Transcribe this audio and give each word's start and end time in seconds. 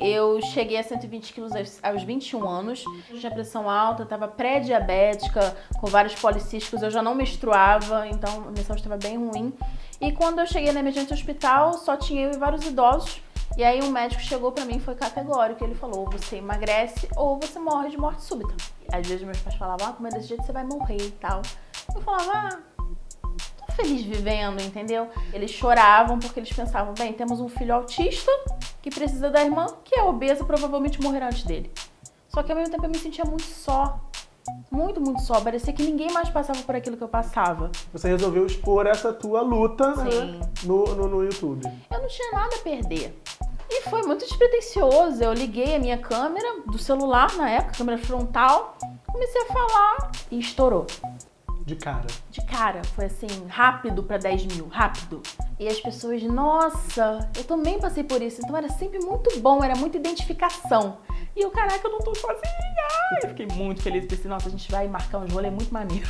Eu 0.00 0.40
cheguei 0.42 0.78
a 0.78 0.82
120 0.82 1.32
quilos 1.32 1.52
aos 1.82 2.02
21 2.02 2.48
anos, 2.48 2.84
tinha 3.18 3.30
pressão 3.30 3.68
alta, 3.68 4.02
estava 4.02 4.28
pré-diabética, 4.28 5.56
com 5.80 5.86
vários 5.86 6.14
policísticos, 6.14 6.82
eu 6.82 6.90
já 6.90 7.02
não 7.02 7.14
menstruava, 7.14 8.06
então 8.08 8.44
a 8.48 8.50
minha 8.50 8.64
saúde 8.64 8.82
estava 8.82 8.96
bem 8.96 9.16
ruim. 9.16 9.52
E 10.00 10.12
quando 10.12 10.40
eu 10.40 10.46
cheguei 10.46 10.72
na 10.72 10.80
emergência 10.80 11.14
hospital, 11.14 11.74
só 11.74 11.96
tinha 11.96 12.26
eu 12.26 12.32
e 12.32 12.36
vários 12.36 12.64
idosos. 12.66 13.22
E 13.56 13.62
aí 13.62 13.82
um 13.82 13.90
médico 13.90 14.20
chegou 14.20 14.50
para 14.50 14.64
mim 14.64 14.80
foi 14.80 14.96
categórico, 14.96 15.62
ele 15.64 15.74
falou, 15.76 16.00
ou 16.00 16.10
você 16.10 16.36
emagrece 16.36 17.08
ou 17.16 17.38
você 17.38 17.58
morre 17.58 17.90
de 17.90 17.96
morte 17.96 18.22
súbita. 18.22 18.54
Às 18.92 19.06
vezes 19.06 19.24
meus 19.24 19.38
pais 19.38 19.56
falavam, 19.56 19.88
ah, 19.88 19.92
como 19.92 20.08
é 20.08 20.10
desse 20.10 20.28
jeito 20.28 20.44
você 20.44 20.52
vai 20.52 20.64
morrer 20.64 21.00
e 21.00 21.10
tal. 21.12 21.40
Eu 21.94 22.00
falava, 22.00 22.32
ah, 22.32 22.73
feliz 23.74 24.02
vivendo, 24.02 24.60
entendeu? 24.62 25.08
Eles 25.32 25.50
choravam 25.50 26.18
porque 26.18 26.40
eles 26.40 26.52
pensavam, 26.52 26.94
bem, 26.94 27.12
temos 27.12 27.40
um 27.40 27.48
filho 27.48 27.74
autista 27.74 28.30
que 28.80 28.90
precisa 28.90 29.30
da 29.30 29.42
irmã, 29.42 29.66
que 29.84 29.98
é 29.98 30.02
obesa, 30.02 30.44
provavelmente 30.44 31.00
morrerá 31.00 31.26
antes 31.26 31.44
dele. 31.44 31.70
Só 32.28 32.42
que 32.42 32.50
ao 32.50 32.58
mesmo 32.58 32.72
tempo 32.72 32.84
eu 32.84 32.90
me 32.90 32.98
sentia 32.98 33.24
muito 33.24 33.44
só. 33.44 34.00
Muito, 34.70 35.00
muito 35.00 35.22
só. 35.22 35.40
Parecia 35.40 35.72
que 35.72 35.82
ninguém 35.82 36.12
mais 36.12 36.28
passava 36.28 36.60
por 36.62 36.74
aquilo 36.74 36.96
que 36.96 37.02
eu 37.02 37.08
passava. 37.08 37.70
Você 37.92 38.08
resolveu 38.08 38.44
expor 38.44 38.86
essa 38.86 39.12
tua 39.12 39.40
luta 39.40 39.94
né, 39.94 40.40
no, 40.64 40.84
no, 40.94 41.08
no 41.08 41.24
YouTube. 41.24 41.64
Eu 41.90 42.00
não 42.00 42.08
tinha 42.08 42.32
nada 42.32 42.56
a 42.56 42.58
perder. 42.58 43.16
E 43.70 43.82
foi 43.88 44.02
muito 44.02 44.24
despretensioso. 44.24 45.22
Eu 45.22 45.32
liguei 45.32 45.76
a 45.76 45.78
minha 45.78 45.96
câmera 45.96 46.60
do 46.66 46.78
celular 46.78 47.34
na 47.36 47.48
época, 47.48 47.78
câmera 47.78 47.98
frontal, 47.98 48.76
comecei 49.06 49.42
a 49.42 49.46
falar 49.46 50.12
e 50.30 50.38
estourou. 50.38 50.86
De 51.64 51.76
cara. 51.76 52.06
De 52.30 52.44
cara. 52.44 52.82
Foi 52.94 53.06
assim, 53.06 53.26
rápido 53.48 54.02
para 54.02 54.18
10 54.18 54.46
mil, 54.46 54.68
rápido. 54.68 55.22
E 55.58 55.66
as 55.66 55.80
pessoas, 55.80 56.22
nossa, 56.22 57.30
eu 57.36 57.44
também 57.44 57.78
passei 57.78 58.04
por 58.04 58.20
isso. 58.20 58.42
Então 58.44 58.54
era 58.54 58.68
sempre 58.68 58.98
muito 58.98 59.40
bom, 59.40 59.64
era 59.64 59.74
muita 59.74 59.96
identificação. 59.96 60.98
E 61.34 61.40
eu, 61.40 61.50
caraca, 61.50 61.80
eu 61.86 61.90
não 61.90 62.00
tô 62.00 62.14
sozinha. 62.14 62.44
Eu 63.22 63.28
fiquei 63.30 63.46
muito 63.46 63.82
feliz. 63.82 64.04
Pensei, 64.04 64.28
nossa, 64.28 64.48
a 64.48 64.50
gente 64.50 64.70
vai 64.70 64.86
marcar 64.88 65.18
um 65.18 65.26
rolê 65.26 65.50
muito 65.50 65.72
maneiro. 65.72 66.08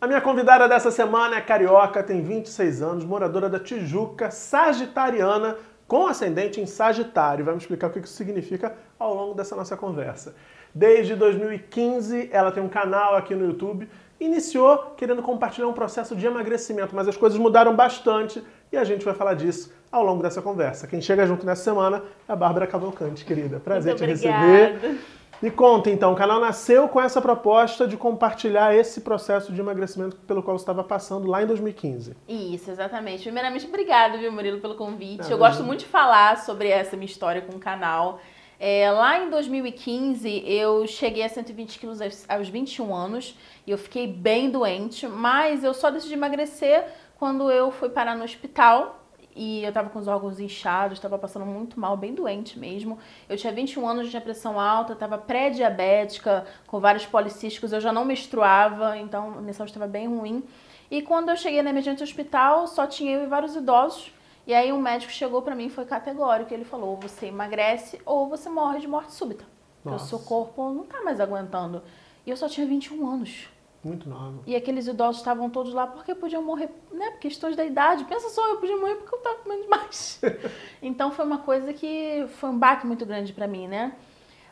A 0.00 0.06
minha 0.08 0.20
convidada 0.20 0.68
dessa 0.68 0.90
semana 0.90 1.36
é 1.36 1.40
carioca, 1.40 2.02
tem 2.02 2.20
26 2.20 2.82
anos, 2.82 3.04
moradora 3.04 3.48
da 3.48 3.60
Tijuca, 3.60 4.32
sagitariana, 4.32 5.56
com 5.92 6.06
ascendente 6.06 6.58
em 6.58 6.64
Sagitário. 6.64 7.44
Vamos 7.44 7.64
explicar 7.64 7.88
o 7.88 7.90
que 7.90 7.98
isso 7.98 8.14
significa 8.14 8.72
ao 8.98 9.14
longo 9.14 9.34
dessa 9.34 9.54
nossa 9.54 9.76
conversa. 9.76 10.34
Desde 10.74 11.14
2015, 11.14 12.30
ela 12.32 12.50
tem 12.50 12.62
um 12.62 12.68
canal 12.68 13.14
aqui 13.14 13.34
no 13.34 13.44
YouTube. 13.44 13.86
Iniciou 14.18 14.94
querendo 14.96 15.20
compartilhar 15.20 15.68
um 15.68 15.74
processo 15.74 16.16
de 16.16 16.24
emagrecimento, 16.24 16.96
mas 16.96 17.08
as 17.08 17.16
coisas 17.18 17.38
mudaram 17.38 17.76
bastante 17.76 18.42
e 18.72 18.76
a 18.78 18.84
gente 18.84 19.04
vai 19.04 19.12
falar 19.12 19.34
disso 19.34 19.70
ao 19.90 20.02
longo 20.02 20.22
dessa 20.22 20.40
conversa. 20.40 20.86
Quem 20.86 20.98
chega 20.98 21.26
junto 21.26 21.44
nessa 21.44 21.62
semana 21.62 22.02
é 22.26 22.32
a 22.32 22.36
Bárbara 22.36 22.66
Cavalcante, 22.66 23.22
querida. 23.22 23.60
Prazer 23.60 23.94
Muito 23.94 24.18
te 24.18 24.26
obrigada. 24.26 24.46
receber. 24.46 24.98
Me 25.42 25.50
conta 25.50 25.90
então, 25.90 26.12
o 26.12 26.16
canal 26.16 26.38
nasceu 26.38 26.88
com 26.88 27.00
essa 27.00 27.20
proposta 27.20 27.88
de 27.88 27.96
compartilhar 27.96 28.76
esse 28.76 29.00
processo 29.00 29.52
de 29.52 29.60
emagrecimento 29.60 30.14
pelo 30.18 30.40
qual 30.40 30.56
você 30.56 30.62
estava 30.62 30.84
passando 30.84 31.26
lá 31.26 31.42
em 31.42 31.46
2015. 31.46 32.16
Isso, 32.28 32.70
exatamente. 32.70 33.24
Primeiramente, 33.24 33.66
obrigada, 33.66 34.16
viu, 34.18 34.30
Murilo, 34.30 34.60
pelo 34.60 34.76
convite. 34.76 35.28
Eu 35.28 35.36
gosto 35.36 35.64
muito 35.64 35.80
de 35.80 35.86
falar 35.86 36.38
sobre 36.38 36.68
essa 36.68 36.96
minha 36.96 37.06
história 37.06 37.42
com 37.42 37.56
o 37.56 37.58
canal. 37.58 38.20
É, 38.60 38.88
lá 38.92 39.18
em 39.18 39.30
2015, 39.30 40.44
eu 40.46 40.86
cheguei 40.86 41.24
a 41.24 41.28
120 41.28 41.76
quilos 41.80 42.00
aos, 42.00 42.24
aos 42.28 42.48
21 42.48 42.94
anos 42.94 43.36
e 43.66 43.72
eu 43.72 43.78
fiquei 43.78 44.06
bem 44.06 44.48
doente, 44.48 45.08
mas 45.08 45.64
eu 45.64 45.74
só 45.74 45.90
decidi 45.90 46.14
emagrecer 46.14 46.84
quando 47.18 47.50
eu 47.50 47.72
fui 47.72 47.88
parar 47.88 48.14
no 48.14 48.22
hospital 48.22 49.01
e 49.34 49.64
eu 49.64 49.72
tava 49.72 49.88
com 49.90 49.98
os 49.98 50.08
órgãos 50.08 50.38
inchados, 50.38 50.98
tava 50.98 51.18
passando 51.18 51.46
muito 51.46 51.80
mal, 51.80 51.96
bem 51.96 52.14
doente 52.14 52.58
mesmo. 52.58 52.98
Eu 53.28 53.36
tinha 53.36 53.52
21 53.52 53.88
anos, 53.88 54.10
tinha 54.10 54.20
pressão 54.20 54.60
alta, 54.60 54.94
tava 54.94 55.16
pré-diabética, 55.18 56.46
com 56.66 56.80
vários 56.80 57.06
policísticos, 57.06 57.72
eu 57.72 57.80
já 57.80 57.92
não 57.92 58.04
menstruava, 58.04 58.96
então 58.98 59.38
a 59.38 59.40
minha 59.40 59.54
saúde 59.54 59.70
estava 59.70 59.86
bem 59.86 60.06
ruim. 60.06 60.44
E 60.90 61.00
quando 61.00 61.30
eu 61.30 61.36
cheguei 61.36 61.62
na 61.62 61.70
emergência 61.70 62.04
hospital, 62.04 62.66
só 62.66 62.86
tinha 62.86 63.12
eu 63.12 63.22
e 63.22 63.26
vários 63.26 63.56
idosos. 63.56 64.12
E 64.46 64.52
aí 64.52 64.72
um 64.72 64.80
médico 64.80 65.12
chegou 65.12 65.40
para 65.40 65.54
mim 65.54 65.66
e 65.66 65.70
foi 65.70 65.86
categórico, 65.86 66.52
ele 66.52 66.64
falou: 66.64 66.90
ou 66.90 66.96
você 66.96 67.26
emagrece 67.26 68.00
ou 68.04 68.28
você 68.28 68.50
morre 68.50 68.80
de 68.80 68.88
morte 68.88 69.12
súbita. 69.12 69.44
Porque 69.82 69.96
o 69.96 69.98
seu 69.98 70.18
corpo 70.18 70.70
não 70.70 70.84
tá 70.84 71.00
mais 71.02 71.18
aguentando. 71.18 71.82
E 72.26 72.30
eu 72.30 72.36
só 72.36 72.48
tinha 72.48 72.66
21 72.66 73.06
anos. 73.06 73.48
Muito 73.84 74.08
nova. 74.08 74.42
E 74.46 74.54
aqueles 74.54 74.86
idosos 74.86 75.20
estavam 75.20 75.50
todos 75.50 75.74
lá 75.74 75.86
porque 75.86 76.14
podiam 76.14 76.42
morrer, 76.42 76.70
né? 76.92 77.10
Por 77.10 77.18
questões 77.18 77.56
da 77.56 77.64
idade. 77.64 78.04
Pensa 78.04 78.28
só, 78.28 78.48
eu 78.48 78.58
podia 78.58 78.76
morrer 78.76 78.94
porque 78.94 79.14
eu 79.14 79.18
tava 79.18 79.36
comendo 79.38 79.62
demais. 79.62 80.20
então 80.80 81.10
foi 81.10 81.24
uma 81.24 81.38
coisa 81.38 81.72
que 81.72 82.24
foi 82.36 82.50
um 82.50 82.58
baque 82.58 82.86
muito 82.86 83.04
grande 83.04 83.32
para 83.32 83.48
mim, 83.48 83.66
né? 83.66 83.92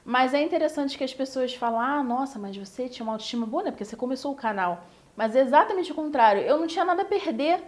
Mas 0.05 0.35
é 0.35 0.43
interessante 0.43 0.99
que 0.99 1.05
as 1.05 1.15
pessoas 1.15 1.55
falam: 1.55 1.81
ah, 1.81 2.03
nossa, 2.03 2.39
mas 2.39 2.57
você 2.57 2.89
tinha 2.89 3.05
uma 3.05 3.13
autoestima 3.13 3.47
boa, 3.47 3.63
né? 3.63 3.71
Porque 3.71 3.85
você 3.85 3.97
começou 3.97 4.33
o 4.33 4.37
canal. 4.37 4.85
Mas 5.17 5.37
é 5.37 5.41
exatamente 5.41 5.93
o 5.93 5.95
contrário. 5.95 6.43
Eu 6.43 6.59
não 6.59 6.67
tinha 6.67 6.85
nada 6.85 7.03
a 7.03 7.05
perder. 7.05 7.62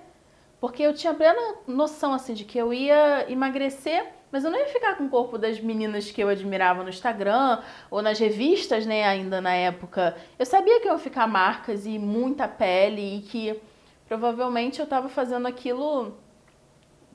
Porque 0.60 0.82
eu 0.82 0.94
tinha 0.94 1.12
plena 1.12 1.56
noção, 1.66 2.14
assim, 2.14 2.34
de 2.34 2.44
que 2.44 2.56
eu 2.56 2.72
ia 2.72 3.30
emagrecer 3.30 4.06
mas 4.32 4.42
eu 4.44 4.50
não 4.50 4.58
ia 4.58 4.66
ficar 4.66 4.96
com 4.96 5.04
o 5.04 5.08
corpo 5.10 5.36
das 5.38 5.60
meninas 5.60 6.10
que 6.10 6.20
eu 6.22 6.28
admirava 6.28 6.82
no 6.82 6.88
Instagram 6.88 7.60
ou 7.90 8.00
nas 8.02 8.18
revistas, 8.18 8.86
né, 8.86 9.04
ainda 9.04 9.40
na 9.40 9.52
época. 9.54 10.16
Eu 10.38 10.46
sabia 10.46 10.80
que 10.80 10.88
eu 10.88 10.92
ia 10.92 10.98
ficar 10.98 11.26
marcas 11.28 11.84
e 11.86 11.98
muita 11.98 12.48
pele 12.48 13.18
e 13.18 13.20
que 13.20 13.60
provavelmente 14.08 14.80
eu 14.80 14.84
estava 14.84 15.08
fazendo 15.10 15.46
aquilo 15.46 16.14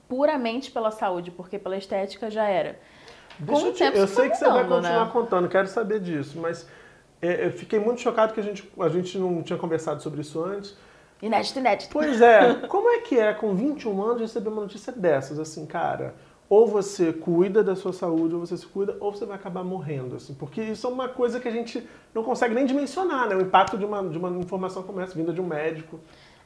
puramente 0.08 0.72
pela 0.72 0.92
saúde, 0.92 1.32
porque 1.32 1.60
pela 1.60 1.76
estética 1.78 2.30
já 2.30 2.48
era. 2.48 2.80
Deixa 3.40 3.62
Com 3.62 3.68
eu 3.68 3.74
te- 3.74 3.80
tempo 3.80 3.98
eu 3.98 4.08
sei 4.08 4.30
que 4.30 4.36
você 4.38 4.46
vai 4.46 4.64
mudando, 4.64 4.82
continuar 4.82 5.06
né? 5.06 5.12
contando, 5.12 5.50
quero 5.50 5.68
saber 5.68 6.00
disso, 6.00 6.40
mas 6.40 6.68
é, 7.22 7.46
eu 7.48 7.52
fiquei 7.52 7.80
muito 7.80 8.00
chocado 8.02 8.34
que 8.34 8.40
a 8.40 8.44
gente, 8.44 8.72
a 8.80 8.90
gente 8.90 9.18
não 9.18 9.44
tinha 9.44 9.60
conversado 9.60 10.02
sobre 10.02 10.22
isso 10.22 10.44
antes. 10.44 10.76
Inédito, 11.22 11.60
inédito. 11.60 11.90
Pois 11.92 12.22
é, 12.22 12.54
como 12.68 12.90
é 12.90 13.00
que 13.00 13.20
é 13.20 13.34
com 13.34 13.54
21 13.56 14.02
anos 14.02 14.22
receber 14.22 14.50
uma 14.50 14.62
notícia 14.62 14.94
dessas, 14.94 15.40
assim, 15.40 15.66
cara? 15.66 16.16
Ou 16.50 16.66
você 16.66 17.12
cuida 17.12 17.62
da 17.62 17.76
sua 17.76 17.92
saúde, 17.92 18.36
ou 18.36 18.40
você 18.40 18.56
se 18.56 18.66
cuida, 18.66 18.96
ou 19.02 19.12
você 19.12 19.26
vai 19.26 19.36
acabar 19.36 19.64
morrendo, 19.64 20.16
assim, 20.16 20.34
porque 20.34 20.62
isso 20.62 20.88
é 20.88 20.90
uma 20.90 21.10
coisa 21.10 21.42
que 21.42 21.48
a 21.48 21.52
gente 21.52 21.86
não 22.14 22.24
consegue 22.24 22.56
nem 22.56 22.66
dimensionar, 22.66 23.28
né? 23.28 23.36
O 23.36 23.42
impacto 23.42 23.78
de 23.78 23.84
uma, 23.84 24.02
de 24.08 24.18
uma 24.18 24.30
informação 24.30 24.82
como 24.84 25.02
essa, 25.02 25.14
vinda 25.14 25.34
de 25.34 25.42
um 25.42 25.46
médico. 25.46 26.00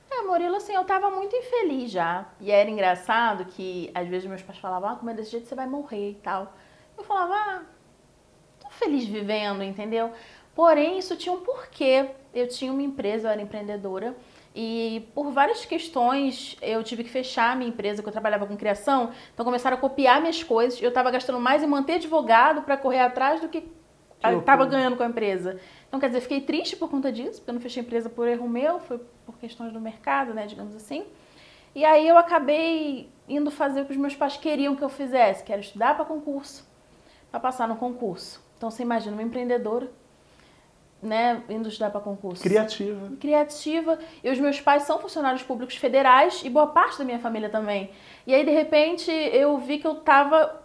É, 0.10 0.24
Murilo, 0.24 0.56
assim, 0.56 0.74
eu 0.74 0.84
tava 0.84 1.10
muito 1.10 1.36
infeliz 1.36 1.92
já. 1.92 2.26
E 2.40 2.52
era 2.52 2.70
engraçado 2.70 3.46
que 3.46 3.92
às 3.94 4.08
vezes 4.08 4.28
meus 4.28 4.42
pais 4.42 4.60
falavam, 4.60 4.90
ah, 4.90 4.96
como 4.96 5.10
é 5.12 5.14
desse 5.14 5.32
jeito 5.32 5.48
você 5.48 5.56
vai 5.56 5.68
morrer 5.68 6.12
e 6.12 6.16
tal. 6.16 6.52
Eu 6.98 7.04
falava, 7.04 7.34
ah, 7.34 7.62
tô 8.60 8.70
feliz 8.72 9.06
vivendo, 9.06 9.64
entendeu? 9.64 10.12
Porém, 10.54 10.98
isso 10.98 11.16
tinha 11.16 11.34
um 11.34 11.40
porquê. 11.42 12.10
Eu 12.34 12.48
tinha 12.48 12.72
uma 12.72 12.82
empresa, 12.82 13.28
eu 13.28 13.32
era 13.32 13.42
empreendedora. 13.42 14.16
E 14.54 15.10
por 15.16 15.32
várias 15.32 15.66
questões 15.66 16.58
eu 16.62 16.84
tive 16.84 17.04
que 17.04 17.10
fechar 17.10 17.54
a 17.54 17.56
minha 17.56 17.70
empresa, 17.70 18.02
que 18.02 18.10
eu 18.10 18.12
trabalhava 18.12 18.46
com 18.46 18.58
criação. 18.58 19.12
Então 19.34 19.46
começaram 19.46 19.78
a 19.78 19.80
copiar 19.80 20.20
minhas 20.20 20.44
coisas. 20.44 20.82
Eu 20.82 20.90
estava 20.90 21.10
gastando 21.10 21.40
mais 21.40 21.64
em 21.64 21.68
manter 21.68 21.94
advogado 21.94 22.62
para 22.64 22.76
correr 22.76 23.00
atrás 23.00 23.40
do 23.40 23.48
que 23.48 23.64
estava 24.22 24.66
ganhando 24.66 24.96
com 24.96 25.04
a 25.04 25.08
empresa. 25.08 25.60
Então, 25.88 26.00
quer 26.00 26.08
dizer, 26.08 26.22
fiquei 26.22 26.42
triste 26.42 26.76
por 26.76 26.90
conta 26.90 27.12
disso, 27.12 27.40
porque 27.40 27.50
eu 27.50 27.54
não 27.54 27.62
fechei 27.62 27.82
a 27.82 27.86
empresa 27.86 28.10
por 28.10 28.28
erro 28.28 28.48
meu, 28.48 28.80
foi 28.80 29.00
por 29.26 29.38
questões 29.38 29.74
do 29.74 29.82
mercado, 29.82 30.34
né, 30.34 30.46
digamos 30.46 30.76
assim. 30.76 31.06
E 31.74 31.84
aí 31.84 32.08
eu 32.08 32.18
acabei 32.18 33.10
indo 33.28 33.50
fazer 33.50 33.82
o 33.82 33.86
que 33.86 33.92
os 33.92 33.98
meus 33.98 34.16
pais 34.16 34.38
queriam 34.38 34.76
que 34.76 34.84
eu 34.84 34.90
fizesse, 34.90 35.44
que 35.44 35.52
era 35.52 35.62
estudar 35.62 35.96
para 35.96 36.06
concurso, 36.06 36.68
para 37.30 37.40
passar 37.40 37.68
no 37.68 37.76
concurso. 37.76 38.42
Então, 38.58 38.70
você 38.70 38.84
imagina 38.84 39.16
uma 39.16 39.24
empreendedora, 39.24 39.92
né, 41.02 41.42
indo 41.50 41.68
estudar 41.68 41.90
para 41.90 42.00
concurso 42.00 42.44
Criativa. 42.44 43.12
criativa. 43.20 44.00
E 44.24 44.30
os 44.30 44.40
meus 44.40 44.62
pais 44.62 44.84
são 44.84 45.00
funcionários 45.00 45.42
públicos 45.42 45.76
federais 45.76 46.42
e 46.44 46.50
boa 46.50 46.68
parte 46.68 47.00
da 47.00 47.04
minha 47.04 47.20
família 47.20 47.50
também. 47.50 47.90
E 48.26 48.34
aí, 48.34 48.46
de 48.46 48.52
repente, 48.52 49.10
eu 49.12 49.58
vi 49.58 49.80
que 49.80 49.88
eu 49.88 49.96
tava. 49.96 50.62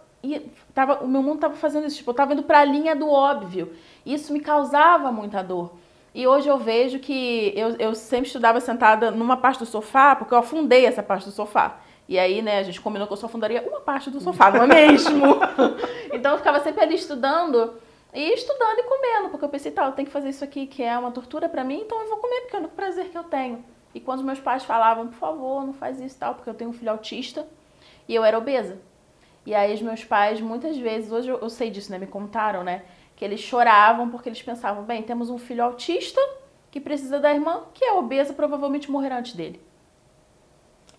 tava 0.73 1.03
o 1.03 1.07
meu 1.07 1.23
mundo 1.23 1.39
tava 1.39 1.55
fazendo 1.55 1.87
isso. 1.87 1.97
Tipo, 1.97 2.11
eu 2.11 2.15
tava 2.15 2.33
indo 2.33 2.43
pra 2.43 2.63
linha 2.63 2.95
do 2.95 3.09
óbvio. 3.09 3.73
Isso 4.05 4.31
me 4.31 4.39
causava 4.39 5.11
muita 5.11 5.41
dor. 5.41 5.73
E 6.13 6.25
hoje 6.25 6.47
eu 6.47 6.57
vejo 6.57 6.99
que 6.99 7.53
eu, 7.55 7.75
eu 7.77 7.93
sempre 7.93 8.27
estudava 8.27 8.59
sentada 8.59 9.11
numa 9.11 9.37
parte 9.37 9.59
do 9.59 9.65
sofá, 9.65 10.15
porque 10.15 10.33
eu 10.33 10.37
afundei 10.39 10.85
essa 10.85 11.03
parte 11.03 11.25
do 11.25 11.31
sofá. 11.31 11.79
E 12.09 12.17
aí, 12.17 12.41
né, 12.41 12.59
a 12.59 12.63
gente 12.63 12.79
combinou 12.79 13.05
que 13.05 13.13
eu 13.13 13.17
só 13.17 13.25
afundaria 13.25 13.61
uma 13.67 13.81
parte 13.81 14.09
do 14.09 14.21
sofá, 14.21 14.49
não 14.49 14.63
é 14.63 14.67
mesmo? 14.67 15.39
então 16.13 16.31
eu 16.31 16.37
ficava 16.37 16.59
sempre 16.61 16.81
ali 16.81 16.95
estudando. 16.95 17.73
E 18.13 18.33
estudando 18.33 18.79
e 18.79 18.83
comendo, 18.83 19.29
porque 19.29 19.45
eu 19.45 19.49
pensei, 19.49 19.71
tá, 19.71 19.85
eu 19.85 19.91
tenho 19.91 20.07
que 20.07 20.11
fazer 20.11 20.29
isso 20.29 20.43
aqui 20.43 20.65
que 20.65 20.81
é 20.81 20.97
uma 20.97 21.11
tortura 21.11 21.49
pra 21.49 21.63
mim, 21.63 21.81
então 21.81 22.01
eu 22.01 22.09
vou 22.09 22.17
comer, 22.17 22.41
porque 22.41 22.55
é 22.55 22.59
o 22.59 22.61
único 22.61 22.75
prazer 22.75 23.09
que 23.09 23.17
eu 23.17 23.23
tenho. 23.23 23.63
E 23.93 23.99
quando 23.99 24.23
meus 24.23 24.39
pais 24.39 24.63
falavam, 24.63 25.07
por 25.07 25.17
favor, 25.17 25.65
não 25.65 25.73
faz 25.73 25.99
isso 25.99 26.17
tal, 26.17 26.35
porque 26.35 26.49
eu 26.49 26.53
tenho 26.53 26.69
um 26.69 26.73
filho 26.73 26.91
autista 26.91 27.47
e 28.07 28.15
eu 28.15 28.23
era 28.23 28.37
obesa. 28.37 28.77
E 29.45 29.55
aí 29.55 29.73
os 29.73 29.81
meus 29.81 30.03
pais, 30.03 30.41
muitas 30.41 30.77
vezes, 30.77 31.11
hoje 31.11 31.29
eu, 31.29 31.37
eu 31.37 31.49
sei 31.49 31.69
disso, 31.69 31.91
né? 31.91 31.97
Me 31.97 32.07
contaram, 32.07 32.63
né? 32.63 32.83
Que 33.15 33.23
eles 33.23 33.39
choravam 33.39 34.09
porque 34.09 34.29
eles 34.29 34.41
pensavam, 34.41 34.83
bem, 34.83 35.03
temos 35.03 35.29
um 35.29 35.37
filho 35.37 35.63
autista 35.63 36.19
que 36.69 36.79
precisa 36.79 37.19
da 37.19 37.33
irmã, 37.33 37.63
que 37.73 37.83
é 37.83 37.93
obesa, 37.93 38.33
provavelmente 38.33 38.91
morrerá 38.91 39.19
antes 39.19 39.33
dele. 39.33 39.61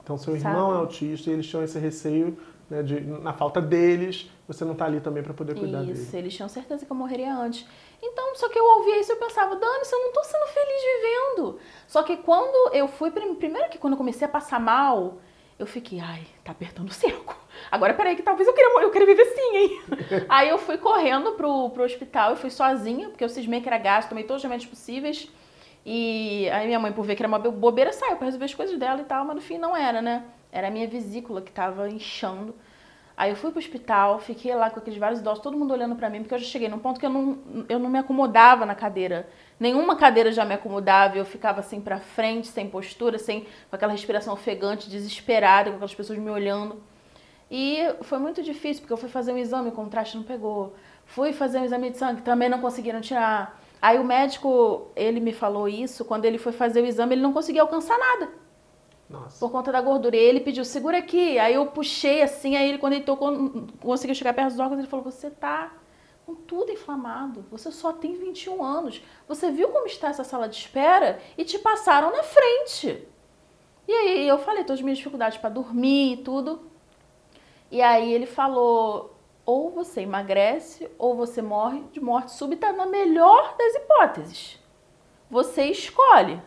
Então, 0.03 0.17
seu 0.17 0.35
irmão 0.35 0.69
Sabe? 0.69 0.73
é 0.73 0.81
autista 0.81 1.31
e 1.31 1.35
eles 1.35 1.47
tinham 1.47 1.63
esse 1.63 1.79
receio 1.79 2.39
né, 2.71 2.83
de, 2.83 3.01
na 3.01 3.33
falta 3.33 3.61
deles, 3.61 4.31
você 4.47 4.65
não 4.65 4.75
tá 4.75 4.85
ali 4.85 5.01
também 5.01 5.23
para 5.23 5.33
poder 5.35 5.55
cuidar 5.55 5.83
Isso, 5.85 6.11
dele. 6.13 6.19
eles 6.25 6.35
tinham 6.35 6.49
certeza 6.49 6.85
que 6.85 6.93
eu 6.93 6.97
morreria 6.97 7.35
antes. 7.35 7.67
Então, 8.03 8.35
só 8.37 8.49
que 8.49 8.59
eu 8.59 8.65
ouvia 8.65 9.01
isso 9.01 9.11
e 9.11 9.15
eu 9.15 9.19
pensava, 9.19 9.57
Dani, 9.57 9.83
eu 9.93 9.99
não 9.99 10.13
tô 10.13 10.23
sendo 10.25 10.47
feliz 10.47 10.83
vivendo. 10.83 11.59
Só 11.87 12.03
que 12.03 12.17
quando 12.19 12.75
eu 12.75 12.87
fui, 12.89 13.11
prim- 13.11 13.35
primeiro 13.35 13.69
que 13.71 13.79
quando 13.79 13.95
eu 13.95 13.99
comecei 13.99 14.27
a 14.27 14.31
passar 14.31 14.61
mal, 14.61 15.19
eu 15.59 15.67
fiquei, 15.67 15.99
ai, 15.99 16.23
tá 16.45 16.53
apertando 16.53 16.89
o 16.89 16.93
cerco. 16.93 17.37
Agora, 17.71 17.93
peraí, 17.95 18.15
que 18.15 18.23
talvez 18.23 18.47
eu 18.49 18.55
morrer, 18.73 18.85
eu 18.85 18.91
queira 18.91 19.07
viver 19.07 19.25
sim, 19.25 19.57
hein? 19.57 19.83
Aí 20.29 20.49
eu 20.49 20.59
fui 20.59 20.79
correndo 20.79 21.33
pro, 21.33 21.71
pro 21.71 21.83
hospital, 21.83 22.31
eu 22.31 22.37
fui 22.37 22.51
sozinha, 22.51 23.09
porque 23.09 23.25
eu 23.25 23.29
cismei 23.29 23.61
que 23.61 23.69
era 23.69 23.79
gasto, 23.79 24.11
tomei 24.11 24.23
todos 24.25 24.41
os 24.41 24.45
remédios 24.45 24.71
possíveis. 24.71 25.29
E 25.85 26.49
aí 26.51 26.67
minha 26.67 26.79
mãe, 26.79 26.93
por 26.93 27.05
ver 27.05 27.17
que 27.17 27.23
era 27.23 27.29
uma 27.29 27.39
bobeira, 27.39 27.93
saiu 27.93 28.17
pra 28.17 28.27
resolver 28.27 28.45
as 28.45 28.55
coisas 28.55 28.79
dela 28.79 29.01
e 29.01 29.05
tal, 29.05 29.25
mas 29.25 29.37
no 29.37 29.41
fim 29.43 29.59
não 29.59 29.77
era, 29.77 30.03
né? 30.03 30.25
Era 30.51 30.69
a 30.69 30.71
minha 30.71 30.89
vesícula 30.89 31.43
que 31.43 31.53
tava 31.53 31.89
inchando. 31.89 32.55
Aí 33.19 33.31
eu 33.31 33.37
fui 33.37 33.51
pro 33.51 33.59
hospital, 33.59 34.21
fiquei 34.21 34.55
lá 34.55 34.71
com 34.71 34.79
aqueles 34.79 34.97
vários 34.97 35.19
idosos, 35.19 35.43
todo 35.43 35.59
mundo 35.59 35.73
olhando 35.73 35.97
pra 35.97 36.09
mim, 36.09 36.21
porque 36.21 36.35
eu 36.35 36.39
já 36.39 36.47
cheguei 36.47 36.69
num 36.69 36.79
ponto 36.79 37.01
que 37.01 37.07
eu 37.07 37.11
não, 37.11 37.39
eu 37.69 37.77
não 37.77 37.91
me 37.91 37.99
acomodava 37.99 38.65
na 38.65 38.77
cadeira. 38.77 39.29
Nenhuma 39.59 39.97
cadeira 39.97 40.31
já 40.31 40.45
me 40.45 40.55
acomodava, 40.55 41.19
eu 41.19 41.25
ficava 41.25 41.59
assim 41.59 41.81
pra 41.81 41.99
frente, 41.99 42.47
sem 42.47 42.69
postura, 42.71 43.19
sem 43.19 43.41
com 43.41 43.75
aquela 43.75 43.91
respiração 43.91 44.33
ofegante, 44.33 44.89
desesperada, 44.89 45.71
com 45.71 45.77
aquelas 45.77 45.97
pessoas 45.97 46.17
me 46.17 46.31
olhando. 46.31 46.81
E 47.51 47.79
foi 48.03 48.19
muito 48.19 48.41
difícil, 48.41 48.83
porque 48.83 48.93
eu 48.93 48.97
fui 48.97 49.09
fazer 49.09 49.33
um 49.33 49.39
exame, 49.39 49.71
o 49.71 49.73
contraste 49.73 50.17
não 50.17 50.23
pegou. 50.23 50.77
Fui 51.05 51.33
fazer 51.33 51.59
um 51.59 51.65
exame 51.65 51.91
de 51.91 51.99
sangue, 51.99 52.23
também 52.23 52.49
não 52.49 52.61
conseguiram 52.61 53.01
tirar. 53.01 53.61
Aí 53.83 53.99
o 53.99 54.05
médico, 54.05 54.93
ele 54.95 55.19
me 55.19 55.33
falou 55.33 55.69
isso, 55.69 56.05
quando 56.05 56.25
ele 56.25 56.39
foi 56.39 56.53
fazer 56.53 56.83
o 56.83 56.87
exame, 56.87 57.15
ele 57.15 57.23
não 57.23 57.33
conseguia 57.33 57.63
alcançar 57.63 57.99
nada 57.99 58.48
Nossa. 59.09 59.39
por 59.39 59.51
conta 59.51 59.73
da 59.73 59.81
gordura. 59.81 60.17
E 60.17 60.21
ele 60.21 60.41
pediu, 60.41 60.65
segura 60.65 60.99
aqui. 60.99 61.39
Aí 61.39 61.55
eu 61.55 61.67
puxei 61.67 62.23
assim, 62.23 62.57
aí 62.57 62.69
ele, 62.69 62.79
quando 62.79 62.93
ele 62.95 63.05
tocou, 63.05 63.33
conseguiu 63.81 64.15
chegar 64.15 64.35
perto 64.35 64.51
dos 64.51 64.61
órgãos, 64.61 64.79
ele 64.79 64.89
falou, 64.89 65.05
você 65.05 65.31
tá 65.31 65.73
com 66.27 66.35
tudo 66.35 66.71
inflamado. 66.71 67.47
Você 67.51 67.73
só 67.73 67.93
tem 67.93 68.15
21 68.15 68.63
anos. 68.63 69.03
Você 69.27 69.51
viu 69.51 69.69
como 69.69 69.87
está 69.87 70.09
essa 70.09 70.25
sala 70.25 70.49
de 70.49 70.57
espera? 70.57 71.19
E 71.39 71.45
te 71.45 71.59
passaram 71.59 72.11
na 72.11 72.23
frente. 72.23 73.09
E 73.87 73.93
aí 73.93 74.29
eu 74.29 74.39
falei 74.39 74.63
todas 74.63 74.81
as 74.81 74.83
minhas 74.83 74.99
dificuldades 74.99 75.39
para 75.39 75.49
dormir 75.49 76.13
e 76.13 76.17
tudo. 76.19 76.69
E 77.71 77.81
aí 77.81 78.13
ele 78.13 78.27
falou, 78.27 79.19
ou 79.47 79.71
você 79.71 80.03
emagrece, 80.03 80.91
ou 80.99 81.15
você 81.15 81.41
morre 81.41 81.83
de 81.93 82.01
morte 82.01 82.33
súbita 82.33 82.71
na 82.73 82.85
melhor 82.85 83.57
das 83.57 83.75
hipóteses. 83.77 84.59
Você 85.31 85.65
escolhe. 85.65 86.43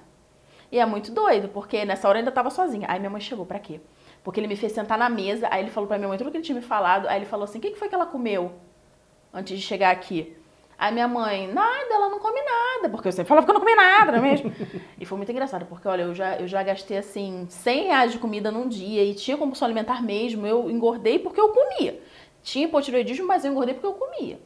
E 0.71 0.79
é 0.79 0.85
muito 0.85 1.11
doido, 1.11 1.49
porque 1.49 1.83
nessa 1.83 2.07
hora 2.07 2.17
eu 2.17 2.21
ainda 2.21 2.31
tava 2.31 2.49
sozinha. 2.49 2.87
Aí 2.89 2.97
minha 2.99 3.09
mãe 3.09 3.19
chegou, 3.19 3.45
pra 3.45 3.59
quê? 3.59 3.81
Porque 4.23 4.39
ele 4.39 4.47
me 4.47 4.55
fez 4.55 4.71
sentar 4.71 4.97
na 4.97 5.09
mesa, 5.09 5.47
aí 5.51 5.61
ele 5.61 5.71
falou 5.71 5.87
pra 5.87 5.97
minha 5.97 6.07
mãe 6.07 6.17
tudo 6.17 6.31
que 6.31 6.37
ele 6.37 6.43
tinha 6.43 6.55
me 6.55 6.61
falado, 6.61 7.07
aí 7.07 7.17
ele 7.17 7.25
falou 7.25 7.43
assim, 7.43 7.57
o 7.57 7.61
que 7.61 7.71
que 7.71 7.77
foi 7.77 7.89
que 7.89 7.95
ela 7.95 8.05
comeu 8.05 8.53
antes 9.33 9.57
de 9.57 9.65
chegar 9.65 9.91
aqui? 9.91 10.37
Aí 10.77 10.91
minha 10.91 11.07
mãe, 11.07 11.51
nada, 11.51 11.93
ela 11.93 12.09
não 12.09 12.19
come 12.19 12.39
nada, 12.41 12.89
porque 12.89 13.07
eu 13.07 13.11
sempre 13.11 13.27
falava 13.27 13.45
que 13.45 13.51
eu 13.51 13.53
não 13.53 13.61
comia 13.61 13.75
nada, 13.75 14.11
não 14.11 14.19
é 14.19 14.21
mesmo? 14.21 14.51
e 14.99 15.05
foi 15.05 15.17
muito 15.17 15.31
engraçado, 15.31 15.65
porque 15.65 15.87
olha, 15.87 16.03
eu 16.03 16.15
já, 16.15 16.37
eu 16.37 16.47
já 16.47 16.63
gastei 16.63 16.97
assim 16.97 17.45
100 17.49 17.83
reais 17.83 18.11
de 18.13 18.19
comida 18.19 18.49
num 18.49 18.67
dia 18.67 19.03
e 19.03 19.13
tinha 19.13 19.37
compulsão 19.37 19.65
alimentar 19.67 20.01
mesmo, 20.01 20.47
eu 20.47 20.71
engordei 20.71 21.19
porque 21.19 21.39
eu 21.39 21.49
comia. 21.49 22.01
Tinha 22.41 22.65
hipotireoidismo, 22.65 23.27
mas 23.27 23.43
eu 23.43 23.51
engordei 23.51 23.75
porque 23.75 23.87
eu 23.87 23.93
comia. 23.93 24.39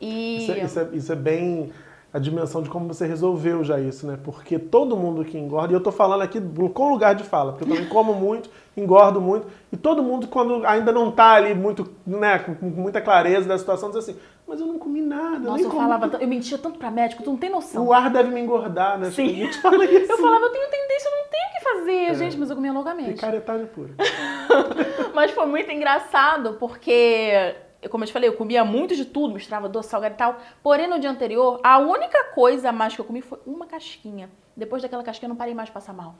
E... 0.00 0.38
Isso, 0.38 0.52
é, 0.52 0.64
isso, 0.64 0.80
é, 0.80 0.88
isso 0.94 1.12
é 1.12 1.16
bem 1.16 1.72
a 2.12 2.18
dimensão 2.18 2.62
de 2.62 2.68
como 2.68 2.88
você 2.88 3.06
resolveu 3.06 3.62
já 3.62 3.78
isso, 3.78 4.06
né? 4.06 4.18
Porque 4.22 4.58
todo 4.58 4.96
mundo 4.96 5.24
que 5.24 5.38
engorda, 5.38 5.72
e 5.72 5.76
eu 5.76 5.80
tô 5.82 5.92
falando 5.92 6.22
aqui 6.22 6.40
com 6.74 6.90
lugar 6.90 7.14
de 7.14 7.22
fala, 7.24 7.52
porque 7.52 7.64
eu 7.64 7.68
também 7.68 7.88
como 7.88 8.12
muito, 8.14 8.50
engordo 8.76 9.20
muito, 9.20 9.46
e 9.72 9.76
todo 9.76 10.02
mundo, 10.02 10.26
quando 10.26 10.66
ainda 10.66 10.90
não 10.90 11.10
tá 11.12 11.32
ali 11.32 11.54
muito, 11.54 11.88
né, 12.06 12.38
com 12.40 12.66
muita 12.66 13.00
clareza 13.00 13.46
da 13.48 13.56
situação, 13.56 13.90
diz 13.90 13.98
assim, 13.98 14.16
mas 14.46 14.58
eu 14.60 14.66
não 14.66 14.78
comi 14.78 15.00
nada, 15.00 15.36
eu 15.36 15.40
Nossa, 15.42 15.54
nem 15.56 15.64
eu 15.64 15.70
comi. 15.70 15.82
falava, 15.82 16.16
eu 16.20 16.26
mentia 16.26 16.58
tanto 16.58 16.78
pra 16.78 16.90
médico, 16.90 17.22
tu 17.22 17.30
não 17.30 17.36
tem 17.36 17.48
noção. 17.50 17.86
O 17.86 17.92
ar 17.92 18.10
deve 18.10 18.30
me 18.30 18.40
engordar, 18.40 18.98
né? 18.98 19.10
Sim. 19.12 19.28
A 19.42 19.44
gente 19.44 19.62
fala 19.62 19.84
isso. 19.84 20.10
Eu 20.10 20.18
falava, 20.18 20.44
eu 20.46 20.50
tenho 20.50 20.68
tendência, 20.68 21.08
eu 21.08 21.12
não 21.12 21.30
tenho 21.30 21.48
o 21.48 21.52
que 21.52 21.60
fazer, 21.62 22.10
É. 22.10 22.14
gente, 22.14 22.36
mas 22.36 22.50
eu 22.50 22.56
comia 22.56 22.72
loucamente. 22.72 23.12
Picaretagem 23.12 23.66
pura. 23.66 23.90
Mas 25.14 25.30
foi 25.32 25.46
muito 25.46 25.70
engraçado, 25.70 26.54
porque, 26.54 27.54
como 27.88 28.04
eu 28.04 28.08
te 28.08 28.12
falei, 28.12 28.28
eu 28.28 28.34
comia 28.34 28.64
muito 28.64 28.94
de 28.94 29.04
tudo, 29.04 29.32
misturava 29.32 29.68
doce, 29.68 29.88
salgado 29.88 30.14
e 30.14 30.18
tal. 30.18 30.36
Porém, 30.62 30.86
no 30.86 30.98
dia 30.98 31.10
anterior, 31.10 31.60
a 31.62 31.78
única 31.78 32.24
coisa 32.34 32.68
a 32.68 32.72
mais 32.72 32.94
que 32.94 33.00
eu 33.00 33.04
comi 33.04 33.22
foi 33.22 33.38
uma 33.46 33.66
casquinha. 33.66 34.28
Depois 34.56 34.82
daquela 34.82 35.02
casquinha, 35.02 35.28
eu 35.28 35.30
não 35.30 35.36
parei 35.36 35.54
mais 35.54 35.68
de 35.68 35.72
passar 35.72 35.92
mal. 35.92 36.14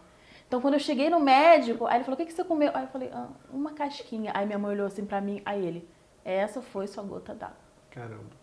Então, 0.48 0.60
quando 0.60 0.74
eu 0.74 0.80
cheguei 0.80 1.10
no 1.10 1.20
médico, 1.20 1.86
aí 1.86 1.98
ele 1.98 2.04
falou, 2.04 2.14
o 2.14 2.16
que, 2.18 2.26
que 2.26 2.32
você 2.32 2.42
comeu? 2.42 2.70
Aí 2.74 2.84
eu 2.84 2.88
falei, 2.88 3.10
ah, 3.12 3.28
uma 3.52 3.72
casquinha. 3.72 4.32
Aí 4.34 4.46
minha 4.46 4.58
mãe 4.58 4.72
olhou 4.72 4.86
assim 4.86 5.04
pra 5.04 5.20
mim, 5.20 5.42
aí 5.44 5.64
ele, 5.64 5.88
essa 6.24 6.60
foi 6.60 6.86
sua 6.86 7.04
gota 7.04 7.34
d'água. 7.34 7.56
Caramba. 7.90 8.40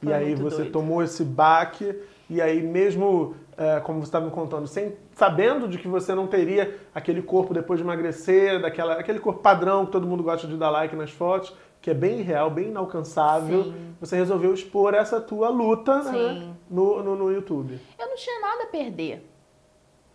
Foi 0.00 0.10
e 0.10 0.14
aí 0.14 0.34
você 0.34 0.58
doido. 0.58 0.72
tomou 0.72 1.02
esse 1.02 1.24
baque, 1.24 1.94
e 2.30 2.40
aí 2.40 2.62
mesmo, 2.62 3.36
é, 3.56 3.78
como 3.80 4.00
você 4.00 4.06
estava 4.06 4.24
me 4.24 4.30
contando, 4.30 4.66
sem, 4.66 4.96
sabendo 5.12 5.68
de 5.68 5.76
que 5.76 5.86
você 5.86 6.14
não 6.14 6.26
teria 6.26 6.78
aquele 6.94 7.20
corpo 7.20 7.52
depois 7.52 7.78
de 7.78 7.84
emagrecer, 7.84 8.60
daquela, 8.60 8.94
aquele 8.94 9.20
corpo 9.20 9.40
padrão 9.40 9.84
que 9.84 9.92
todo 9.92 10.06
mundo 10.06 10.22
gosta 10.22 10.46
de 10.46 10.56
dar 10.56 10.70
like 10.70 10.96
nas 10.96 11.10
fotos, 11.10 11.54
que 11.82 11.90
é 11.90 11.94
bem 11.94 12.22
real, 12.22 12.48
bem 12.48 12.68
inalcançável, 12.68 13.64
Sim. 13.64 13.96
você 14.00 14.14
resolveu 14.14 14.54
expor 14.54 14.94
essa 14.94 15.20
tua 15.20 15.48
luta 15.48 16.00
né, 16.04 16.54
no, 16.70 17.02
no, 17.02 17.16
no 17.16 17.32
YouTube. 17.32 17.78
Eu 17.98 18.06
não 18.06 18.14
tinha 18.14 18.40
nada 18.40 18.62
a 18.62 18.66
perder. 18.68 19.28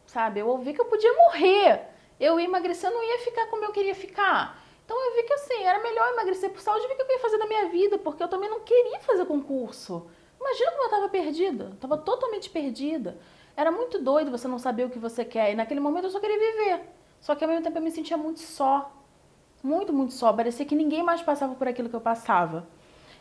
Sabe? 0.06 0.40
Eu 0.40 0.48
ouvi 0.48 0.74
que 0.74 0.80
eu 0.80 0.86
podia 0.86 1.14
morrer. 1.14 1.90
Eu 2.18 2.40
ia 2.40 2.46
emagrecer, 2.46 2.90
eu 2.90 2.94
não 2.94 3.04
ia 3.04 3.19
ficar 3.19 3.48
como 3.48 3.66
eu 3.66 3.74
queria 3.74 3.94
ficar. 3.94 4.64
Então 4.86 4.98
eu 4.98 5.16
vi 5.18 5.24
que 5.24 5.34
assim, 5.34 5.64
era 5.66 5.84
melhor 5.84 6.08
emagrecer 6.14 6.50
por 6.50 6.62
saúde, 6.62 6.88
ver 6.88 6.94
o 6.94 6.96
que 6.96 7.04
eu 7.04 7.16
ia 7.18 7.19
fazer 7.19 7.38
da 7.38 7.46
minha 7.46 7.68
vida, 7.68 7.98
porque 7.98 8.24
eu 8.24 8.30
também 8.30 8.50
não 8.50 8.62
queria 8.62 9.02
fazer 9.02 9.25
concurso. 9.25 10.10
Imagina 10.40 10.72
como 10.72 10.84
eu 10.84 10.90
tava 10.90 11.10
perdida. 11.10 11.66
Eu 11.66 11.75
tava 11.75 11.98
totalmente 11.98 12.50
perdida. 12.50 13.18
Era 13.58 13.72
muito 13.72 14.00
doido 14.00 14.31
você 14.31 14.48
não 14.48 14.58
saber 14.58 14.86
o 14.86 14.90
que 14.90 14.98
você 14.98 15.25
quer. 15.25 15.52
E 15.52 15.56
naquele 15.56 15.81
momento 15.81 16.06
eu 16.06 16.12
só 16.12 16.22
queria 16.22 16.40
viver. 16.40 16.81
Só 17.19 17.36
que 17.36 17.44
ao 17.44 17.50
mesmo 17.50 17.64
tempo 17.64 17.78
eu 17.78 17.81
me 17.81 17.92
sentia 17.92 18.16
muito 18.16 18.40
só. 18.40 18.97
Muito, 19.63 19.92
muito 19.94 20.13
só. 20.13 20.31
Parecia 20.31 20.65
que 20.65 20.75
ninguém 20.75 21.04
mais 21.04 21.21
passava 21.21 21.56
por 21.56 21.68
aquilo 21.68 21.89
que 21.89 21.95
eu 21.95 22.01
passava. 22.01 22.68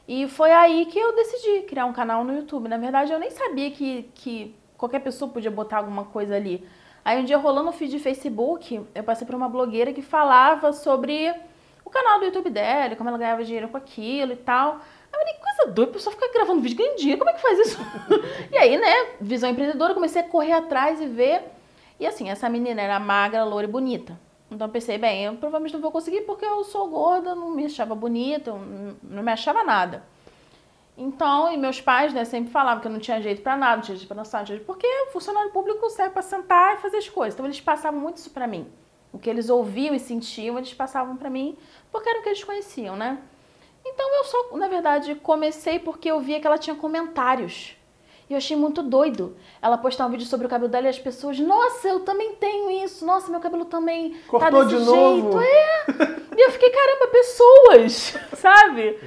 E 0.08 0.28
foi 0.28 0.52
aí 0.52 0.86
que 0.86 0.98
eu 0.98 1.14
decidi 1.14 1.62
criar 1.62 1.86
um 1.86 1.92
canal 1.92 2.22
no 2.22 2.34
YouTube. 2.34 2.68
Na 2.68 2.76
verdade, 2.78 3.12
eu 3.12 3.18
nem 3.18 3.30
sabia 3.30 3.70
que, 3.70 4.08
que 4.14 4.54
qualquer 4.76 5.00
pessoa 5.00 5.30
podia 5.30 5.50
botar 5.50 5.78
alguma 5.78 6.04
coisa 6.04 6.36
ali. 6.36 6.66
Aí 7.04 7.20
um 7.20 7.24
dia 7.24 7.38
rolando 7.38 7.66
no 7.66 7.72
feed 7.72 7.90
de 7.90 7.98
Facebook, 7.98 8.84
eu 8.94 9.04
passei 9.04 9.26
por 9.26 9.34
uma 9.34 9.48
blogueira 9.48 9.92
que 9.92 10.02
falava 10.02 10.72
sobre 10.72 11.32
o 11.84 11.90
canal 11.90 12.18
do 12.18 12.24
YouTube 12.24 12.50
dela, 12.50 12.96
como 12.96 13.08
ela 13.08 13.18
ganhava 13.18 13.44
dinheiro 13.44 13.68
com 13.68 13.76
aquilo 13.76 14.32
e 14.32 14.36
tal. 14.36 14.80
Eu 15.12 15.18
falei, 15.18 15.34
coisa 15.34 15.72
doida, 15.72 15.90
a 15.92 15.94
pessoa 15.94 16.12
fica 16.12 16.32
gravando 16.32 16.60
vídeo 16.60 16.76
ganhando 16.76 16.96
dinheiro, 16.96 17.18
como 17.18 17.30
é 17.30 17.34
que 17.34 17.40
faz 17.40 17.58
isso? 17.60 17.78
e 18.50 18.58
aí, 18.58 18.76
né, 18.76 19.10
visão 19.20 19.48
empreendedora, 19.48 19.94
comecei 19.94 20.20
a 20.20 20.28
correr 20.28 20.52
atrás 20.52 21.00
e 21.00 21.06
ver. 21.06 21.42
E 21.98 22.06
assim, 22.06 22.28
essa 22.28 22.48
menina 22.48 22.82
era 22.82 22.98
magra, 22.98 23.44
loura 23.44 23.66
e 23.66 23.70
bonita. 23.70 24.18
Então 24.50 24.68
pensei, 24.68 24.96
bem, 24.96 25.24
eu 25.24 25.34
provavelmente 25.36 25.74
não 25.74 25.80
vou 25.80 25.90
conseguir 25.90 26.22
porque 26.22 26.44
eu 26.44 26.62
sou 26.64 26.88
gorda, 26.88 27.34
não 27.34 27.50
me 27.50 27.64
achava 27.64 27.94
bonita, 27.94 28.52
não- 29.02 29.22
me 29.22 29.32
achava 29.32 29.64
nada. 29.64 30.04
Então, 30.96 31.52
e 31.52 31.56
meus 31.58 31.80
pais, 31.80 32.14
né, 32.14 32.24
sempre 32.24 32.50
falavam 32.50 32.80
que 32.80 32.86
eu 32.86 32.92
não 32.92 32.98
tinha 33.00 33.20
jeito 33.20 33.42
pra 33.42 33.56
nada, 33.56 33.76
não 33.76 33.82
tinha 33.82 33.96
jeito 33.96 34.08
pra 34.08 34.16
dançar, 34.16 34.40
não 34.40 34.46
tinha 34.46 34.56
jeito, 34.56 34.66
porque 34.66 34.86
o 34.86 35.12
funcionário 35.12 35.50
público 35.50 35.90
serve 35.90 36.12
pra 36.12 36.22
sentar 36.22 36.74
e 36.74 36.78
fazer 36.78 36.96
as 36.98 37.08
coisas. 37.08 37.34
Então, 37.34 37.44
eles 37.44 37.60
passavam 37.60 38.00
muito 38.00 38.16
isso 38.16 38.30
pra 38.30 38.46
mim. 38.46 38.66
O 39.12 39.18
que 39.18 39.28
eles 39.28 39.50
ouviam 39.50 39.94
e 39.94 39.98
sentiam, 39.98 40.56
eles 40.56 40.72
passavam 40.72 41.16
pra 41.16 41.28
mim, 41.28 41.56
porque 41.92 42.08
era 42.08 42.20
o 42.20 42.22
que 42.22 42.28
eles 42.30 42.42
conheciam, 42.42 42.96
né? 42.96 43.18
Então, 43.84 44.14
eu 44.16 44.24
só, 44.24 44.56
na 44.56 44.68
verdade, 44.68 45.14
comecei 45.16 45.78
porque 45.78 46.10
eu 46.10 46.18
via 46.20 46.40
que 46.40 46.46
ela 46.46 46.58
tinha 46.58 46.74
comentários. 46.74 47.75
E 48.28 48.32
eu 48.32 48.38
achei 48.38 48.56
muito 48.56 48.82
doido. 48.82 49.36
Ela 49.62 49.78
postar 49.78 50.06
um 50.06 50.10
vídeo 50.10 50.26
sobre 50.26 50.46
o 50.46 50.50
cabelo 50.50 50.70
dela 50.70 50.86
e 50.86 50.90
as 50.90 50.98
pessoas, 50.98 51.38
nossa, 51.38 51.86
eu 51.88 52.00
também 52.00 52.34
tenho 52.34 52.70
isso, 52.84 53.06
nossa, 53.06 53.30
meu 53.30 53.40
cabelo 53.40 53.64
também 53.66 54.16
Cortou 54.26 54.50
tá 54.50 54.64
desse 54.64 54.76
de 54.76 54.84
jeito. 54.84 54.94
novo. 54.94 55.40
É. 55.40 55.86
E 56.36 56.40
eu 56.40 56.50
fiquei, 56.50 56.70
caramba, 56.70 57.06
pessoas, 57.08 58.14
sabe? 58.34 58.98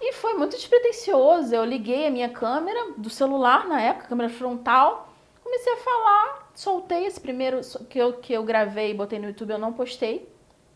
E 0.00 0.12
foi 0.12 0.34
muito 0.34 0.56
despretensioso. 0.56 1.54
Eu 1.54 1.64
liguei 1.64 2.06
a 2.06 2.10
minha 2.10 2.28
câmera 2.28 2.92
do 2.96 3.10
celular 3.10 3.66
na 3.66 3.80
época, 3.80 4.08
câmera 4.08 4.30
frontal, 4.30 5.08
comecei 5.42 5.72
a 5.72 5.76
falar, 5.76 6.50
soltei 6.54 7.06
esse 7.06 7.20
primeiro 7.20 7.60
que 7.88 7.98
eu, 7.98 8.12
que 8.14 8.32
eu 8.32 8.42
gravei 8.44 8.92
e 8.92 8.94
botei 8.94 9.18
no 9.18 9.26
YouTube, 9.26 9.50
eu 9.50 9.58
não 9.58 9.72
postei. 9.72 10.28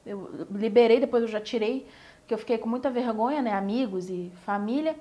Eu 0.04 0.46
liberei, 0.50 0.98
depois 0.98 1.22
eu 1.22 1.28
já 1.28 1.40
tirei, 1.40 1.86
porque 2.20 2.34
eu 2.34 2.38
fiquei 2.38 2.58
com 2.58 2.68
muita 2.68 2.90
vergonha, 2.90 3.40
né? 3.42 3.52
Amigos 3.52 4.08
e 4.10 4.32
família. 4.44 4.96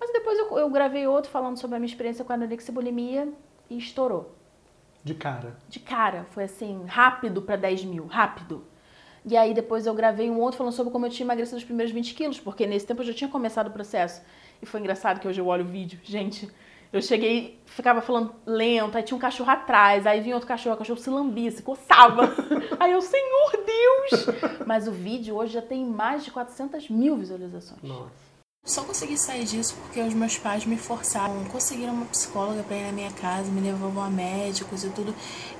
Mas 0.00 0.10
depois 0.12 0.38
eu, 0.38 0.58
eu 0.58 0.70
gravei 0.70 1.06
outro 1.06 1.30
falando 1.30 1.58
sobre 1.58 1.76
a 1.76 1.78
minha 1.78 1.88
experiência 1.90 2.24
com 2.24 2.32
a 2.32 2.34
anorexia 2.34 2.72
e 2.72 2.74
bulimia 2.74 3.28
e 3.68 3.76
estourou 3.76 4.34
De 5.04 5.14
cara. 5.14 5.56
de 5.68 5.78
cara. 5.78 6.26
Foi 6.30 6.44
assim, 6.44 6.84
rápido 6.86 7.42
pra 7.42 7.54
10 7.56 7.84
mil, 7.84 8.06
rápido. 8.06 8.64
E 9.24 9.36
aí 9.36 9.52
depois 9.52 9.86
eu 9.86 9.92
gravei 9.94 10.30
um 10.30 10.40
outro 10.40 10.56
falando 10.56 10.72
sobre 10.72 10.90
como 10.90 11.04
eu 11.04 11.10
tinha 11.10 11.26
emagrecido 11.26 11.58
os 11.58 11.64
primeiros 11.64 11.92
20 11.92 12.14
quilos, 12.14 12.40
porque 12.40 12.66
nesse 12.66 12.86
tempo 12.86 13.02
eu 13.02 13.06
já 13.06 13.12
tinha 13.12 13.28
começado 13.28 13.66
o 13.66 13.70
processo. 13.70 14.22
E 14.62 14.66
foi 14.66 14.80
engraçado 14.80 15.20
que 15.20 15.28
hoje 15.28 15.40
eu 15.40 15.46
olho 15.46 15.64
o 15.64 15.68
vídeo. 15.68 16.00
Gente, 16.04 16.50
Eu 16.92 17.00
cheguei, 17.00 17.60
ficava 17.66 18.00
falando 18.00 18.34
lento, 18.44 18.96
aí 18.96 19.04
tinha 19.04 19.16
um 19.16 19.20
cachorro 19.20 19.48
atrás, 19.50 20.06
aí 20.08 20.20
vinha 20.20 20.34
outro 20.34 20.48
cachorro, 20.48 20.74
o 20.74 20.78
cachorro 20.78 20.98
se 20.98 21.08
lambia, 21.08 21.48
se 21.50 21.62
coçava. 21.62 22.22
aí 22.80 22.90
eu, 22.90 23.00
Senhor 23.00 23.52
Deus! 23.64 24.26
Mas 24.66 24.88
o 24.88 24.90
vídeo 24.92 25.36
hoje 25.36 25.52
já 25.52 25.62
tem 25.62 25.84
mais 25.86 26.24
de 26.24 26.32
400 26.32 26.88
mil 26.88 27.16
visualizações. 27.16 27.80
Nossa. 27.82 28.29
Só 28.70 28.84
consegui 28.84 29.18
sair 29.18 29.44
disso 29.44 29.74
porque 29.82 30.00
os 30.00 30.14
meus 30.14 30.38
pais 30.38 30.64
me 30.64 30.76
forçaram, 30.76 31.44
conseguiram 31.46 31.92
uma 31.92 32.06
psicóloga 32.06 32.62
para 32.62 32.76
ir 32.76 32.84
na 32.84 32.92
minha 32.92 33.10
casa, 33.10 33.50
me 33.50 33.60
levavam 33.60 34.00
a 34.00 34.08
médicos 34.08 34.84
e 34.84 34.90
tudo. 34.90 35.12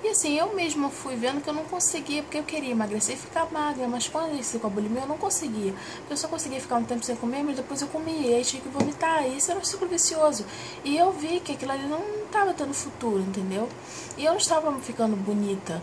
E 0.04 0.08
assim, 0.08 0.38
eu 0.38 0.54
mesma 0.54 0.88
fui 0.90 1.16
vendo 1.16 1.42
que 1.42 1.50
eu 1.50 1.52
não 1.52 1.64
conseguia, 1.64 2.22
porque 2.22 2.38
eu 2.38 2.44
queria 2.44 2.70
emagrecer 2.70 3.16
e 3.16 3.18
ficar 3.18 3.50
magra, 3.50 3.88
mas 3.88 4.06
quando 4.06 4.38
eu 4.38 4.60
com 4.60 4.66
a 4.68 4.70
bulimia 4.70 5.00
eu 5.00 5.08
não 5.08 5.18
conseguia. 5.18 5.74
Eu 6.08 6.16
só 6.16 6.28
conseguia 6.28 6.60
ficar 6.60 6.76
um 6.76 6.84
tempo 6.84 7.04
sem 7.04 7.16
comer, 7.16 7.42
mas 7.42 7.56
depois 7.56 7.82
eu 7.82 7.88
comia, 7.88 8.40
e 8.40 8.44
tinha 8.44 8.62
que 8.62 8.68
vomitar, 8.68 9.26
e 9.26 9.38
isso 9.38 9.50
era 9.50 9.58
um 9.58 9.64
ciclo 9.64 9.88
vicioso. 9.88 10.46
E 10.84 10.96
eu 10.96 11.10
vi 11.10 11.40
que 11.40 11.50
aquilo 11.50 11.72
ali 11.72 11.88
não 11.88 12.04
estava 12.26 12.54
tendo 12.54 12.72
futuro, 12.72 13.20
entendeu? 13.20 13.68
E 14.16 14.24
eu 14.24 14.30
não 14.30 14.38
estava 14.38 14.72
ficando 14.78 15.16
bonita 15.16 15.82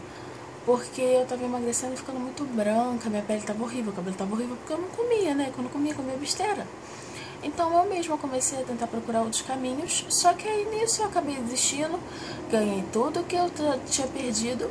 porque 0.65 1.01
eu 1.01 1.25
tava 1.25 1.43
emagrecendo 1.43 1.93
e 1.93 1.97
ficando 1.97 2.19
muito 2.19 2.43
branca, 2.43 3.09
minha 3.09 3.23
pele 3.23 3.41
tava 3.41 3.63
horrível, 3.63 3.91
o 3.91 3.95
cabelo 3.95 4.15
tava 4.15 4.33
horrível, 4.33 4.55
porque 4.57 4.73
eu 4.73 4.77
não 4.77 4.89
comia, 4.89 5.33
né? 5.33 5.51
Quando 5.53 5.67
eu 5.67 5.71
comia, 5.71 5.93
comia 5.93 6.15
besteira. 6.17 6.67
Então 7.43 7.75
eu 7.77 7.89
mesma 7.89 8.17
comecei 8.17 8.61
a 8.61 8.63
tentar 8.63 8.87
procurar 8.87 9.21
outros 9.21 9.41
caminhos, 9.41 10.05
só 10.09 10.33
que 10.33 10.47
aí 10.47 10.65
nisso 10.65 11.01
eu 11.01 11.05
acabei 11.05 11.35
desistindo, 11.35 11.99
ganhei 12.49 12.83
tudo 12.91 13.23
que 13.23 13.35
eu 13.35 13.49
tinha 13.89 14.07
perdido 14.07 14.69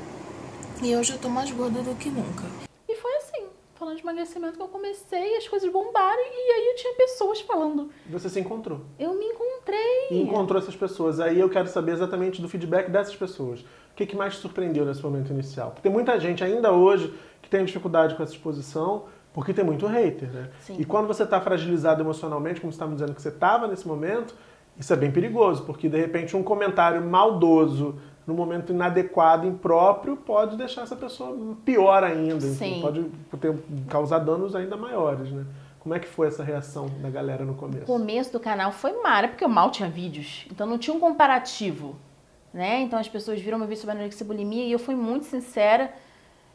e 0.83 0.95
hoje 0.95 1.13
eu 1.13 1.19
tô 1.19 1.29
mais 1.29 1.51
gorda 1.51 1.81
do 1.83 1.95
que 1.95 2.11
nunca. 2.11 2.45
E 2.89 2.95
foi 2.97 3.17
assim, 3.17 3.47
falando 3.77 3.97
de 3.97 4.03
emagrecimento 4.03 4.57
que 4.57 4.63
eu 4.63 4.69
comecei, 4.69 5.37
as 5.37 5.49
coisas 5.49 5.71
bombaram 5.73 6.23
e 6.23 6.53
aí 6.53 6.67
eu 6.69 6.77
tinha 6.77 6.95
pessoas 6.95 7.41
falando. 7.41 7.91
Você 8.11 8.29
se 8.29 8.41
encontrou? 8.41 8.81
Eu 8.99 9.15
me 9.15 9.25
encontrei. 9.25 10.09
E 10.11 10.23
encontrou 10.23 10.61
essas 10.61 10.77
pessoas. 10.77 11.21
Aí 11.21 11.41
eu 11.41 11.49
quero 11.49 11.69
saber 11.69 11.93
exatamente 11.93 12.43
do 12.43 12.49
feedback 12.49 12.91
dessas 12.91 13.17
pessoas. 13.17 13.61
O 13.61 13.97
que, 13.97 14.07
que 14.07 14.17
mais 14.17 14.35
te 14.35 14.41
surpreendeu 14.41 14.85
nesse 14.85 15.03
momento 15.03 15.33
inicial? 15.33 15.71
Porque 15.71 15.83
tem 15.83 15.93
muita 15.93 16.19
gente 16.21 16.45
ainda 16.45 16.73
hoje 16.73 17.15
que 17.41 17.49
tem 17.49 17.65
dificuldade 17.65 18.15
com 18.15 18.23
essa 18.23 18.33
exposição, 18.33 19.05
porque 19.37 19.53
tem 19.53 19.63
muito 19.63 19.87
hater, 19.87 20.31
né? 20.31 20.49
Sim. 20.61 20.77
E 20.79 20.85
quando 20.87 21.07
você 21.07 21.25
está 21.25 21.39
fragilizado 21.39 22.03
emocionalmente, 22.03 22.59
como 22.59 22.73
você 22.73 22.77
estava 22.77 22.95
dizendo 22.95 23.15
que 23.15 23.21
você 23.21 23.29
estava 23.29 23.69
nesse 23.69 23.87
momento, 23.87 24.35
isso 24.79 24.91
é 24.91 24.97
bem 24.97 25.11
perigoso, 25.11 25.63
porque 25.65 25.91
de 25.91 25.99
repente 25.99 26.35
um 26.35 26.43
comentário 26.43 27.05
maldoso 27.05 27.97
no 28.27 28.33
momento 28.33 28.73
inadequado, 28.73 29.47
impróprio, 29.47 30.17
pode 30.17 30.57
deixar 30.57 30.85
essa 30.85 30.97
pessoa 30.97 31.55
pior 31.67 32.03
ainda. 32.03 32.41
Sim. 32.41 32.81
Pode 32.81 33.11
ter, 33.39 33.55
causar 33.91 34.21
danos 34.21 34.57
ainda 34.57 34.75
maiores, 34.75 35.31
né? 35.31 35.45
Como 35.81 35.95
é 35.95 35.99
que 35.99 36.09
foi 36.09 36.29
essa 36.29 36.43
reação 36.43 36.89
da 37.03 37.11
galera 37.11 37.45
no 37.45 37.53
começo? 37.53 37.83
O 37.83 37.87
começo 37.87 38.33
do 38.33 38.41
canal 38.41 38.73
foi 38.73 39.03
mara, 39.03 39.29
porque 39.29 39.45
eu 39.45 39.51
mal 39.51 39.71
tinha 39.71 39.91
vídeos. 39.91 40.47
Então 40.51 40.67
não 40.67 40.79
tinha 40.79 40.97
um 40.97 40.99
comparativo, 40.99 41.95
né? 42.55 42.81
Então 42.81 42.99
as 42.99 43.07
pessoas 43.07 43.39
viram 43.39 43.59
meu 43.59 43.69
vídeo 43.69 43.83
sobre 43.83 43.97
anorexia 43.97 44.25
e 44.25 44.27
bulimia 44.27 44.65
e 44.65 44.73
eu 44.73 44.79
fui 44.79 44.95
muito 44.95 45.27
sincera 45.27 45.93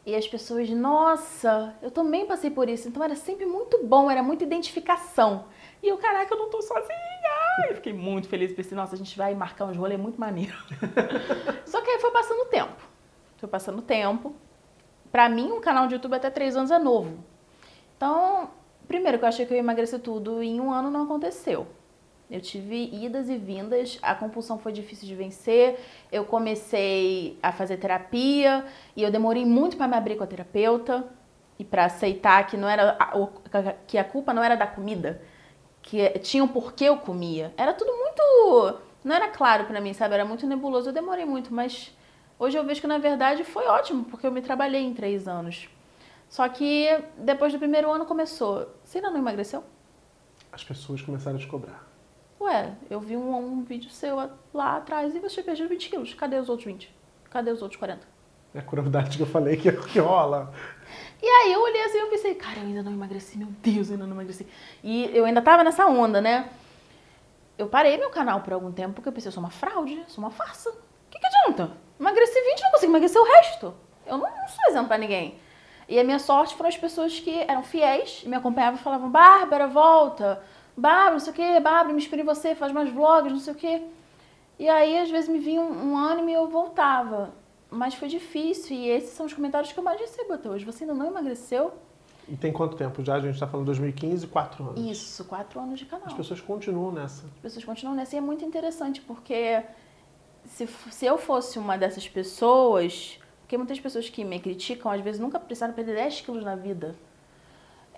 e 0.06 0.16
as 0.16 0.28
pessoas, 0.28 0.70
nossa, 0.70 1.76
eu 1.82 1.92
também 1.92 2.26
passei 2.26 2.50
por 2.50 2.68
isso. 2.68 2.88
Então 2.88 3.04
era 3.04 3.16
sempre 3.16 3.46
muito 3.46 3.84
bom, 3.84 4.10
era 4.10 4.24
muita 4.24 4.44
identificação. 4.44 5.46
E 5.82 5.88
eu, 5.88 5.98
caraca, 5.98 6.34
eu 6.34 6.40
não 6.40 6.50
tô 6.50 6.62
sozinha. 6.62 7.68
Eu 7.70 7.76
fiquei 7.76 7.94
muito 7.94 8.28
feliz, 8.28 8.52
pensei, 8.52 8.76
nossa, 8.76 8.96
a 8.96 8.98
gente 8.98 9.16
vai 9.16 9.36
marcar 9.36 9.66
uns 9.66 9.78
rolês 9.78 10.00
muito 10.00 10.20
maneiro. 10.20 10.56
Só 11.66 11.82
que 11.82 11.90
aí 11.92 12.00
foi 12.00 12.12
passando 12.12 12.42
o 12.42 12.46
tempo. 12.46 12.82
Foi 13.38 13.50
passando 13.50 13.80
o 13.80 13.84
tempo. 13.84 14.36
Pra 15.12 15.30
mim, 15.30 15.52
um 15.52 15.62
canal 15.62 15.88
de 15.88 15.96
YouTube 15.96 16.16
até 16.16 16.30
três 16.30 16.56
anos 16.56 16.72
é 16.72 16.80
novo. 16.80 17.24
Então, 17.96 18.50
primeiro 18.88 19.20
que 19.20 19.26
eu 19.26 19.30
achei 19.30 19.46
que 19.46 19.54
eu 19.54 19.56
ia 19.56 19.62
emagrecer 19.62 20.00
tudo 20.00 20.42
e 20.42 20.48
em 20.48 20.60
um 20.60 20.72
ano 20.72 20.90
não 20.90 21.04
aconteceu. 21.04 21.68
Eu 22.32 22.40
tive 22.40 22.90
idas 22.94 23.30
e 23.30 23.36
vindas, 23.36 24.00
a 24.02 24.16
compulsão 24.16 24.58
foi 24.58 24.72
difícil 24.72 25.06
de 25.06 25.14
vencer. 25.14 25.78
Eu 26.10 26.24
comecei 26.24 27.38
a 27.44 27.52
fazer 27.52 27.76
terapia 27.76 28.66
e 28.96 29.04
eu 29.04 29.12
demorei 29.12 29.46
muito 29.46 29.76
para 29.76 29.86
me 29.86 29.98
abrir 29.98 30.16
com 30.16 30.24
a 30.24 30.28
terapeuta 30.28 31.04
e 31.60 31.66
para 31.66 31.84
aceitar 31.84 32.48
que 32.48 32.56
não 32.56 32.70
era 32.70 32.96
a, 32.98 33.74
que 33.86 33.98
a 33.98 34.04
culpa 34.06 34.34
não 34.34 34.42
era 34.42 34.56
da 34.56 34.66
comida, 34.66 35.22
que 35.82 36.08
tinha 36.20 36.42
um 36.42 36.48
porquê 36.48 36.86
eu 36.86 37.00
comia. 37.00 37.54
Era 37.58 37.74
tudo 37.74 37.92
muito, 37.92 38.80
não 39.04 39.14
era 39.14 39.28
claro 39.28 39.66
para 39.66 39.82
mim, 39.82 39.94
sabe? 39.94 40.14
Era 40.14 40.24
muito 40.24 40.48
nebuloso. 40.48 40.88
Eu 40.88 40.94
demorei 40.94 41.26
muito, 41.26 41.54
mas 41.54 41.94
hoje 42.40 42.58
eu 42.58 42.66
vejo 42.66 42.80
que 42.80 42.88
na 42.88 42.98
verdade 42.98 43.44
foi 43.44 43.68
ótimo 43.68 44.06
porque 44.06 44.26
eu 44.26 44.32
me 44.32 44.42
trabalhei 44.42 44.82
em 44.82 44.94
três 44.94 45.28
anos. 45.28 45.68
Só 46.30 46.48
que 46.48 46.88
depois 47.18 47.52
do 47.52 47.60
primeiro 47.60 47.92
ano 47.92 48.06
começou. 48.06 48.74
Você 48.86 49.00
ainda 49.00 49.12
não 49.12 49.18
emagreceu? 49.20 49.66
As 50.50 50.64
pessoas 50.64 51.02
começaram 51.02 51.36
a 51.36 51.40
te 51.42 51.48
cobrar. 51.48 51.91
Ué, 52.42 52.74
eu 52.90 53.00
vi 53.00 53.16
um, 53.16 53.36
um 53.36 53.64
vídeo 53.64 53.92
seu 53.92 54.18
lá 54.52 54.78
atrás 54.78 55.14
e 55.16 55.20
você 55.20 55.44
perdeu 55.44 55.70
20 55.70 55.90
quilos. 55.90 56.14
Cadê 56.16 56.38
os 56.38 56.50
outros 56.50 56.66
20? 56.66 56.92
Cadê 57.30 57.52
os 57.52 57.62
outros 57.62 57.78
40? 57.78 58.02
É 58.56 58.60
a 58.60 58.62
crueldade 58.64 59.16
que 59.16 59.22
eu 59.22 59.28
falei 59.28 59.56
que, 59.58 59.72
que 59.72 60.00
rola. 60.00 60.52
E 61.22 61.26
aí 61.26 61.54
eu 61.54 61.62
olhei 61.62 61.84
assim 61.84 62.00
e 62.00 62.10
pensei, 62.10 62.34
cara, 62.34 62.58
eu 62.58 62.64
ainda 62.64 62.82
não 62.82 62.92
emagreci, 62.92 63.38
meu 63.38 63.48
Deus, 63.62 63.90
eu 63.90 63.94
ainda 63.94 64.08
não 64.08 64.16
emagreci. 64.16 64.48
E 64.84 65.16
eu 65.16 65.24
ainda 65.24 65.40
tava 65.40 65.64
nessa 65.64 65.86
onda, 65.86 66.20
né? 66.20 66.50
Eu 67.60 67.68
parei 67.68 67.96
meu 67.98 68.10
canal 68.10 68.42
por 68.42 68.54
algum 68.54 68.72
tempo 68.72 68.96
porque 68.96 69.08
eu 69.08 69.14
pensei, 69.14 69.30
eu 69.30 69.34
sou 69.34 69.44
uma 69.44 69.52
fraude, 69.52 70.04
sou 70.08 70.24
uma 70.24 70.32
farsa. 70.32 70.72
O 70.72 70.74
que, 71.12 71.20
que 71.20 71.28
adianta? 71.28 71.72
Emagreci 72.00 72.34
20 72.34 72.62
não 72.64 72.72
consigo 72.72 72.92
emagrecer 72.92 73.22
o 73.22 73.26
resto. 73.26 73.74
Eu 74.04 74.18
não, 74.18 74.28
não 74.28 74.48
sou 74.48 74.66
exemplo 74.68 74.88
pra 74.88 74.98
ninguém. 74.98 75.40
E 75.88 76.00
a 76.00 76.04
minha 76.04 76.18
sorte 76.18 76.56
foram 76.56 76.70
as 76.70 76.78
pessoas 76.78 77.20
que 77.20 77.40
eram 77.42 77.62
fiéis, 77.62 78.24
me 78.24 78.36
acompanhavam 78.36 78.80
e 78.80 78.84
falavam, 78.84 79.12
Bárbara, 79.12 79.68
volta 79.68 80.42
Bárbara, 80.76 81.12
não 81.12 81.20
sei 81.20 81.34
o 81.34 81.36
quê, 81.36 81.60
Bárbara, 81.60 81.94
me 81.94 82.00
inspira 82.00 82.22
em 82.22 82.26
você, 82.26 82.56
faz 82.56 82.72
mais 82.72 82.90
vlogs, 82.90 83.32
não 83.32 83.40
sei 83.40 83.54
o 83.54 83.56
quê. 83.56 83.82
E 84.58 84.70
aí, 84.70 84.98
às 85.00 85.10
vezes, 85.10 85.30
me 85.30 85.40
vinha 85.40 85.62
um, 85.62 85.92
um 85.92 85.98
ânimo 85.98 86.30
e 86.30 86.34
eu 86.34 86.48
voltava. 86.48 87.34
Mas 87.70 87.96
foi 87.96 88.08
difícil 88.08 88.76
e 88.76 88.90
esses 88.90 89.12
são 89.12 89.26
os 89.26 89.34
comentários 89.34 89.72
que 89.72 89.80
eu 89.80 89.84
mais 89.84 90.00
recebo 90.00 90.34
até 90.34 90.50
hoje. 90.50 90.66
Você 90.66 90.84
ainda 90.84 90.94
não 90.94 91.08
emagreceu? 91.08 91.72
E 92.28 92.36
tem 92.36 92.52
quanto 92.52 92.76
tempo 92.76 93.04
já? 93.04 93.16
A 93.16 93.20
gente 93.20 93.34
está 93.34 93.48
falando 93.48 93.66
2015, 93.66 94.28
quatro 94.28 94.64
anos. 94.70 94.92
Isso, 94.92 95.26
quatro 95.26 95.60
anos 95.60 95.80
de 95.80 95.86
canal. 95.86 96.08
As 96.08 96.14
pessoas 96.14 96.42
continuam 96.42 96.92
nessa. 96.92 97.26
As 97.26 97.42
pessoas 97.42 97.66
continuam 97.66 97.96
nessa 97.96 98.16
e 98.16 98.18
é 98.18 98.22
muito 98.22 98.46
interessante 98.46 99.02
porque 99.02 99.64
se, 100.46 100.68
se 100.68 101.06
eu 101.06 101.18
fosse 101.18 101.58
uma 101.58 101.78
dessas 101.78 102.08
pessoas, 102.08 103.20
porque 103.42 103.58
muitas 103.58 103.80
pessoas 103.80 104.10
que 104.10 104.24
me 104.24 104.40
criticam 104.40 104.92
às 104.92 105.02
vezes 105.02 105.20
nunca 105.20 105.40
precisaram 105.40 105.74
perder 105.74 105.96
10 105.96 106.22
quilos 106.22 106.44
na 106.44 106.56
vida 106.56 106.96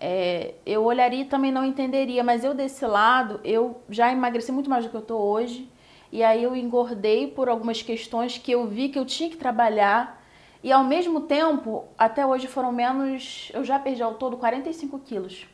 é, 0.06 0.56
eu 0.66 0.84
olharia 0.84 1.22
e 1.22 1.26
também 1.26 1.50
não 1.50 1.64
entenderia, 1.64 2.26
mas 2.26 2.44
eu 2.44 2.54
desse 2.54 2.86
lado, 2.86 3.40
eu 3.42 3.82
já 3.90 4.12
emagreci 4.12 4.52
muito 4.52 4.70
mais 4.70 4.84
do 4.84 4.90
que 4.90 4.98
eu 4.98 5.02
tô 5.02 5.18
hoje, 5.18 5.72
e 6.12 6.22
aí 6.22 6.44
eu 6.44 6.54
engordei 6.54 7.28
por 7.28 7.48
algumas 7.48 7.82
questões 7.82 8.38
que 8.38 8.52
eu 8.52 8.68
vi 8.68 8.90
que 8.90 9.00
eu 9.00 9.06
tinha 9.06 9.30
que 9.30 9.38
trabalhar, 9.38 10.22
e 10.62 10.74
ao 10.74 10.84
mesmo 10.84 11.22
tempo, 11.22 11.86
até 11.98 12.26
hoje 12.26 12.48
foram 12.48 12.70
menos, 12.70 13.50
eu 13.54 13.64
já 13.64 13.80
perdi 13.80 14.04
ao 14.04 14.16
todo 14.16 14.36
45 14.36 15.00
quilos. 15.00 15.48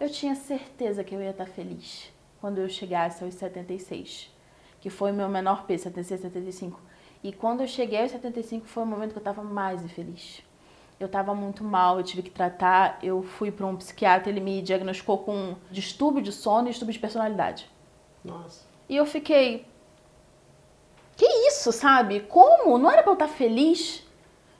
Eu 0.00 0.10
tinha 0.10 0.34
certeza 0.34 1.04
que 1.04 1.14
eu 1.14 1.22
ia 1.22 1.30
estar 1.30 1.46
feliz 1.46 2.12
quando 2.40 2.58
eu 2.58 2.68
chegasse 2.68 3.22
aos 3.22 3.34
76, 3.34 4.34
que 4.80 4.90
foi 4.90 5.12
o 5.12 5.14
meu 5.14 5.28
menor 5.28 5.64
peso, 5.64 5.84
76, 5.84 6.22
75. 6.22 6.80
E 7.22 7.32
quando 7.32 7.60
eu 7.60 7.68
cheguei 7.68 8.02
aos 8.02 8.10
75 8.10 8.66
foi 8.66 8.82
o 8.82 8.86
momento 8.86 9.12
que 9.12 9.18
eu 9.18 9.20
estava 9.20 9.44
mais 9.44 9.84
infeliz 9.84 10.42
eu 11.02 11.06
estava 11.06 11.34
muito 11.34 11.64
mal, 11.64 11.98
eu 11.98 12.04
tive 12.04 12.22
que 12.22 12.30
tratar. 12.30 12.98
Eu 13.02 13.22
fui 13.22 13.50
para 13.50 13.66
um 13.66 13.76
psiquiatra, 13.76 14.30
ele 14.30 14.40
me 14.40 14.62
diagnosticou 14.62 15.18
com 15.18 15.56
distúrbio 15.70 16.22
de 16.22 16.32
sono 16.32 16.68
e 16.68 16.70
distúrbio 16.70 16.92
de 16.92 16.98
personalidade. 16.98 17.70
Nossa. 18.24 18.64
E 18.88 18.96
eu 18.96 19.06
fiquei. 19.06 19.66
Que 21.16 21.26
isso, 21.48 21.72
sabe? 21.72 22.20
Como? 22.20 22.78
Não 22.78 22.90
era 22.90 23.02
para 23.02 23.10
eu 23.10 23.14
estar 23.14 23.28
feliz? 23.28 24.06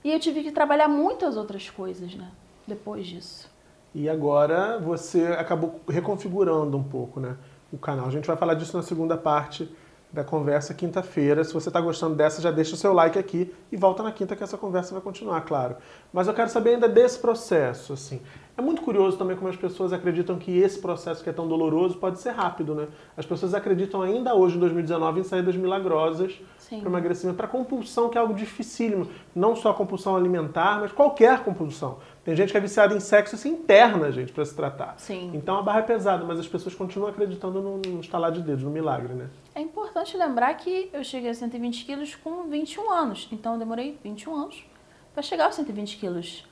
E 0.05 0.13
eu 0.13 0.19
tive 0.19 0.43
que 0.43 0.53
trabalhar 0.53 0.89
muitas 0.89 1.37
outras 1.37 1.71
coisas, 1.71 2.15
né? 2.15 2.31
Depois 2.67 3.07
disso. 3.07 3.51
E 3.95 4.09
agora 4.09 4.79
você 4.79 5.27
acabou 5.27 5.81
reconfigurando 5.89 6.77
um 6.77 6.83
pouco, 6.83 7.21
né? 7.21 7.37
O 7.73 7.79
canal. 7.79 8.07
A 8.07 8.11
gente 8.11 8.27
vai 8.27 8.37
falar 8.37 8.55
disso 8.55 8.77
na 8.77 8.83
segunda 8.83 9.17
parte 9.17 9.71
da 10.13 10.23
conversa 10.23 10.75
quinta-feira. 10.75 11.43
Se 11.43 11.55
você 11.55 11.71
está 11.71 11.81
gostando 11.81 12.15
dessa, 12.15 12.43
já 12.43 12.51
deixa 12.51 12.75
o 12.75 12.77
seu 12.77 12.93
like 12.93 13.19
aqui 13.19 13.53
e 13.71 13.77
volta 13.77 14.03
na 14.03 14.13
quinta 14.13 14.37
que 14.37 14.45
essa 14.45 14.59
conversa 14.59 14.93
vai 14.93 15.03
continuar, 15.03 15.41
claro. 15.43 15.77
Mas 16.13 16.29
eu 16.29 16.35
quero 16.35 16.51
saber 16.51 16.75
ainda 16.75 16.89
desse 16.89 17.19
processo, 17.19 17.95
assim. 17.95 18.21
É 18.55 18.61
muito 18.61 18.83
curioso 18.83 19.17
também 19.17 19.35
como 19.35 19.49
as 19.49 19.57
pessoas 19.57 19.95
acreditam 19.95 20.39
que 20.39 20.59
esse 20.59 20.79
processo 20.79 21.25
que 21.25 21.31
é 21.31 21.33
tão 21.33 21.49
doloroso 21.49 21.97
pode 21.97 22.21
ser 22.21 22.33
rápido, 22.33 22.75
né? 22.75 22.89
As 23.17 23.25
pessoas 23.25 23.55
acreditam 23.55 24.03
ainda 24.03 24.35
hoje, 24.35 24.57
em 24.57 24.61
2019, 24.61 25.21
em 25.21 25.25
saídas 25.25 25.57
milagrosas 25.57 26.39
para 26.69 26.89
emagrecimento, 26.89 27.37
para 27.37 27.49
compulsão, 27.49 28.11
que 28.11 28.19
é 28.19 28.21
algo 28.21 28.35
dificílimo. 28.35 29.09
Não 29.35 29.57
só 29.57 29.71
a 29.71 29.75
compulsão 29.75 30.15
alimentar, 30.15 30.81
mas 30.81 30.93
qualquer 30.93 31.43
compulsão. 31.43 31.99
Tem 32.25 32.37
gente 32.37 32.53
que 32.53 32.57
é 32.57 32.61
viciada 32.61 32.95
em 32.95 33.01
sexo 33.01 33.35
e 33.35 33.39
se 33.39 33.49
interna, 33.49 34.13
gente, 34.13 34.33
para 34.33 34.45
se 34.45 34.55
tratar. 34.55 34.95
Sim. 34.97 35.33
Então 35.35 35.59
a 35.59 35.63
barra 35.63 35.81
é 35.81 35.83
pesada, 35.83 36.25
mas 36.25 36.39
as 36.39 36.47
pessoas 36.47 36.73
continuam 36.75 37.11
acreditando 37.11 37.61
no, 37.61 37.79
no 37.79 38.01
estalar 38.01 38.31
de 38.31 38.41
dedos, 38.41 38.63
no 38.63 38.71
milagre, 38.71 39.13
né? 39.13 39.29
É 39.55 39.61
importante 39.61 40.17
lembrar 40.17 40.55
que 40.55 40.89
eu 40.93 41.03
cheguei 41.03 41.31
a 41.31 41.35
120 41.35 41.85
quilos 41.85 42.15
com 42.15 42.45
21 42.45 42.91
anos. 42.93 43.29
Então 43.33 43.55
eu 43.55 43.59
demorei 43.59 43.99
21 44.05 44.37
anos 44.37 44.65
para 45.13 45.23
chegar 45.23 45.47
aos 45.47 45.57
120 45.57 45.97
quilos. 45.97 46.47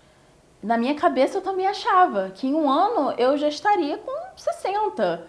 Na 0.60 0.76
minha 0.76 0.94
cabeça 0.94 1.38
eu 1.38 1.42
também 1.42 1.66
achava 1.66 2.30
que 2.30 2.48
em 2.48 2.54
um 2.54 2.68
ano 2.68 3.14
eu 3.16 3.36
já 3.36 3.48
estaria 3.48 3.96
com 3.96 4.12
60. 4.36 5.24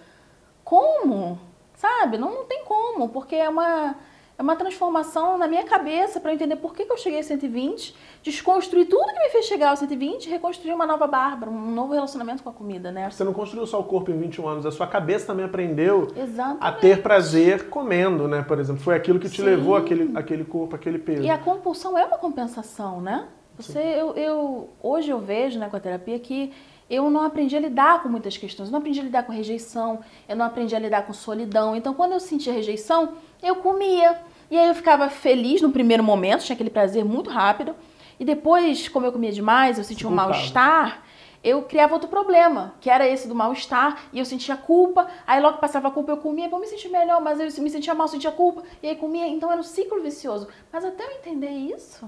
Como? 0.63 1.39
Sabe? 1.75 2.17
Não, 2.17 2.33
não 2.33 2.45
tem 2.45 2.65
como, 2.65 3.10
porque 3.10 3.36
é 3.36 3.48
uma, 3.48 3.95
é 4.41 4.43
uma 4.43 4.55
transformação 4.55 5.38
na 5.38 5.48
minha 5.48 5.63
cabeça 5.63 6.19
para 6.19 6.33
entender 6.33 6.55
por 6.55 6.74
que, 6.74 6.83
que 6.83 6.91
eu 6.91 6.98
cheguei 6.98 7.19
a 7.19 7.24
120, 7.24 7.95
desconstruir 8.24 8.88
tudo 8.88 9.05
que 9.13 9.19
me 9.19 9.29
fez 9.29 9.45
chegar 9.45 9.69
ao 9.69 9.77
120 9.77 10.25
e 10.25 10.29
reconstruir 10.29 10.74
uma 10.74 10.86
nova 10.86 11.05
Bárbara, 11.05 11.51
um 11.51 11.71
novo 11.71 11.93
relacionamento 11.93 12.41
com 12.41 12.50
a 12.50 12.53
comida, 12.53 12.91
né? 12.91 13.07
Você 13.12 13.24
não 13.24 13.33
construiu 13.33 13.67
só 13.67 13.79
o 13.79 13.83
corpo 13.83 14.10
em 14.10 14.17
21 14.17 14.48
anos, 14.48 14.65
a 14.65 14.71
sua 14.71 14.88
cabeça 14.88 15.27
também 15.27 15.45
aprendeu 15.45 16.07
Exatamente. 16.15 16.57
a 16.60 16.71
ter 16.71 17.03
prazer 17.03 17.69
comendo, 17.69 18.27
né? 18.27 18.41
Por 18.41 18.60
exemplo, 18.60 18.81
foi 18.81 18.95
aquilo 18.95 19.19
que 19.19 19.29
te 19.29 19.38
Sim. 19.38 19.43
levou 19.43 19.75
àquele, 19.75 20.17
àquele 20.17 20.43
corpo, 20.43 20.75
àquele 20.75 20.98
peso. 20.98 21.21
E 21.21 21.29
a 21.29 21.38
compulsão 21.38 21.95
é 21.95 22.03
uma 22.03 22.17
compensação, 22.17 23.00
né? 23.00 23.27
Você, 23.57 23.77
eu, 23.77 24.15
eu, 24.15 24.69
hoje 24.81 25.12
eu 25.12 25.19
vejo 25.19 25.60
né, 25.60 25.69
com 25.69 25.75
a 25.75 25.79
terapia 25.79 26.17
que 26.17 26.51
eu 26.91 27.10
não 27.10 27.24
aprendi 27.24 27.55
a 27.55 27.60
lidar 27.60 28.03
com 28.03 28.10
muitas 28.10 28.38
questões. 28.38 28.67
Eu 28.67 28.74
não 28.74 28.79
aprendi 28.79 29.00
a 29.00 29.03
lidar 29.03 29.24
com 29.24 29.31
rejeição, 29.31 30.01
eu 30.27 30.36
não 30.36 30.45
aprendi 30.45 30.75
a 30.75 30.79
lidar 30.79 31.03
com 31.07 31.13
solidão. 31.13 31.74
Então, 31.74 31.93
quando 31.93 32.12
eu 32.12 32.19
sentia 32.19 32.51
rejeição, 32.51 33.13
eu 33.41 33.55
comia. 33.55 34.19
E 34.51 34.57
aí 34.57 34.67
eu 34.67 34.75
ficava 34.75 35.10
feliz 35.10 35.62
no 35.62 35.71
primeiro 35.71 36.03
momento, 36.03 36.43
tinha 36.43 36.53
aquele 36.53 36.69
prazer 36.69 37.05
muito 37.05 37.29
rápido. 37.29 37.74
E 38.19 38.25
depois, 38.25 38.89
como 38.89 39.05
eu 39.05 39.13
comia 39.13 39.31
demais, 39.31 39.77
eu 39.77 39.86
sentia 39.86 40.07
um 40.07 40.12
mal-estar, 40.12 41.01
eu 41.41 41.63
criava 41.63 41.93
outro 41.93 42.10
problema, 42.10 42.75
que 42.81 42.89
era 42.89 43.07
esse 43.07 43.25
do 43.25 43.33
mal-estar, 43.33 44.03
e 44.12 44.19
eu 44.19 44.25
sentia 44.25 44.57
culpa, 44.57 45.07
aí 45.25 45.41
logo 45.41 45.60
passava 45.60 45.88
a 45.88 45.91
culpa 45.91 46.12
eu 46.12 46.17
comia, 46.17 46.50
vou 46.50 46.60
me 46.60 46.67
sentir 46.67 46.89
melhor, 46.89 47.21
mas 47.21 47.39
eu 47.39 47.63
me 47.63 47.69
sentia 47.69 47.95
mal, 47.95 48.07
sentia 48.07 48.31
culpa, 48.31 48.62
e 48.83 48.89
aí 48.89 48.95
comia, 48.95 49.27
então 49.27 49.50
era 49.50 49.60
um 49.60 49.63
ciclo 49.63 50.01
vicioso. 50.01 50.48
Mas 50.71 50.86
até 50.86 51.03
eu 51.03 51.12
entender 51.13 51.50
isso, 51.50 52.07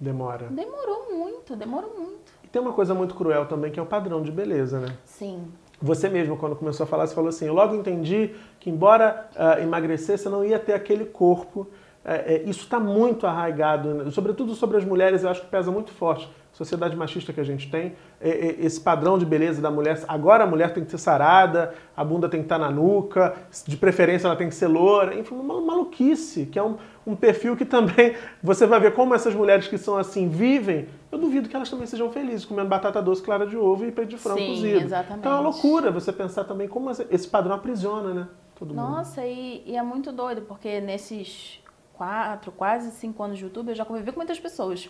Demora. 0.00 0.46
demorou 0.46 1.14
muito, 1.14 1.54
demorou 1.54 1.94
muito. 1.96 2.43
Tem 2.54 2.62
uma 2.62 2.72
coisa 2.72 2.94
muito 2.94 3.16
cruel 3.16 3.46
também, 3.46 3.72
que 3.72 3.80
é 3.80 3.82
o 3.82 3.86
padrão 3.86 4.22
de 4.22 4.30
beleza, 4.30 4.78
né? 4.78 4.86
Sim, 5.04 5.48
Você 5.82 6.08
mesmo, 6.08 6.36
quando 6.36 6.54
começou 6.54 6.84
a 6.84 6.86
falar, 6.86 7.04
você 7.04 7.12
falou 7.12 7.30
assim: 7.30 7.46
eu 7.46 7.52
logo 7.52 7.74
entendi 7.74 8.30
que, 8.60 8.70
embora 8.70 9.28
ah, 9.34 9.60
emagrecer, 9.60 10.16
você 10.16 10.28
não 10.28 10.44
ia 10.44 10.56
ter 10.56 10.72
aquele 10.72 11.04
corpo. 11.04 11.66
É, 12.04 12.34
é, 12.34 12.42
isso 12.42 12.60
está 12.60 12.78
muito 12.78 13.26
arraigado, 13.26 13.94
né? 13.94 14.10
sobretudo 14.10 14.54
sobre 14.54 14.76
as 14.76 14.84
mulheres, 14.84 15.22
eu 15.22 15.30
acho 15.30 15.40
que 15.40 15.46
pesa 15.46 15.70
muito 15.70 15.90
forte. 15.90 16.28
Sociedade 16.52 16.94
machista 16.94 17.32
que 17.32 17.40
a 17.40 17.44
gente 17.44 17.68
tem, 17.68 17.96
esse 18.20 18.80
padrão 18.80 19.18
de 19.18 19.26
beleza 19.26 19.60
da 19.60 19.72
mulher. 19.72 20.00
Agora 20.06 20.44
a 20.44 20.46
mulher 20.46 20.72
tem 20.72 20.84
que 20.84 20.90
ser 20.90 20.98
sarada, 20.98 21.74
a 21.96 22.04
bunda 22.04 22.28
tem 22.28 22.38
que 22.40 22.44
estar 22.44 22.60
na 22.60 22.70
nuca, 22.70 23.34
de 23.66 23.76
preferência 23.76 24.28
ela 24.28 24.36
tem 24.36 24.48
que 24.48 24.54
ser 24.54 24.68
loura. 24.68 25.18
Enfim, 25.18 25.34
uma 25.34 25.60
maluquice, 25.60 26.46
que 26.46 26.56
é 26.56 26.62
um, 26.62 26.76
um 27.04 27.16
perfil 27.16 27.56
que 27.56 27.64
também 27.64 28.14
você 28.40 28.68
vai 28.68 28.78
ver 28.78 28.94
como 28.94 29.16
essas 29.16 29.34
mulheres 29.34 29.66
que 29.66 29.76
são 29.76 29.96
assim 29.96 30.28
vivem. 30.28 30.86
Eu 31.10 31.18
duvido 31.18 31.48
que 31.48 31.56
elas 31.56 31.68
também 31.68 31.88
sejam 31.88 32.12
felizes 32.12 32.44
comendo 32.44 32.68
batata 32.68 33.02
doce, 33.02 33.20
clara 33.20 33.48
de 33.48 33.56
ovo 33.56 33.84
e 33.84 33.90
peito 33.90 34.10
de 34.10 34.18
frango 34.18 34.38
Sim, 34.38 34.48
cozido. 34.50 34.80
exatamente. 34.84 35.18
Então 35.18 35.32
é 35.32 35.34
uma 35.34 35.48
loucura 35.48 35.90
você 35.90 36.12
pensar 36.12 36.44
também 36.44 36.68
como 36.68 36.88
esse 36.88 37.26
padrão 37.26 37.56
aprisiona, 37.56 38.14
né? 38.14 38.28
Todo. 38.54 38.72
Nossa, 38.72 39.26
e, 39.26 39.64
e 39.66 39.76
é 39.76 39.82
muito 39.82 40.12
doido, 40.12 40.42
porque 40.42 40.80
nesses 40.80 41.63
quatro, 41.96 42.52
quase 42.52 42.90
cinco 42.92 43.22
anos 43.22 43.38
de 43.38 43.44
YouTube, 43.44 43.68
eu 43.68 43.74
já 43.74 43.84
convivi 43.84 44.12
com 44.12 44.18
muitas 44.18 44.38
pessoas. 44.38 44.88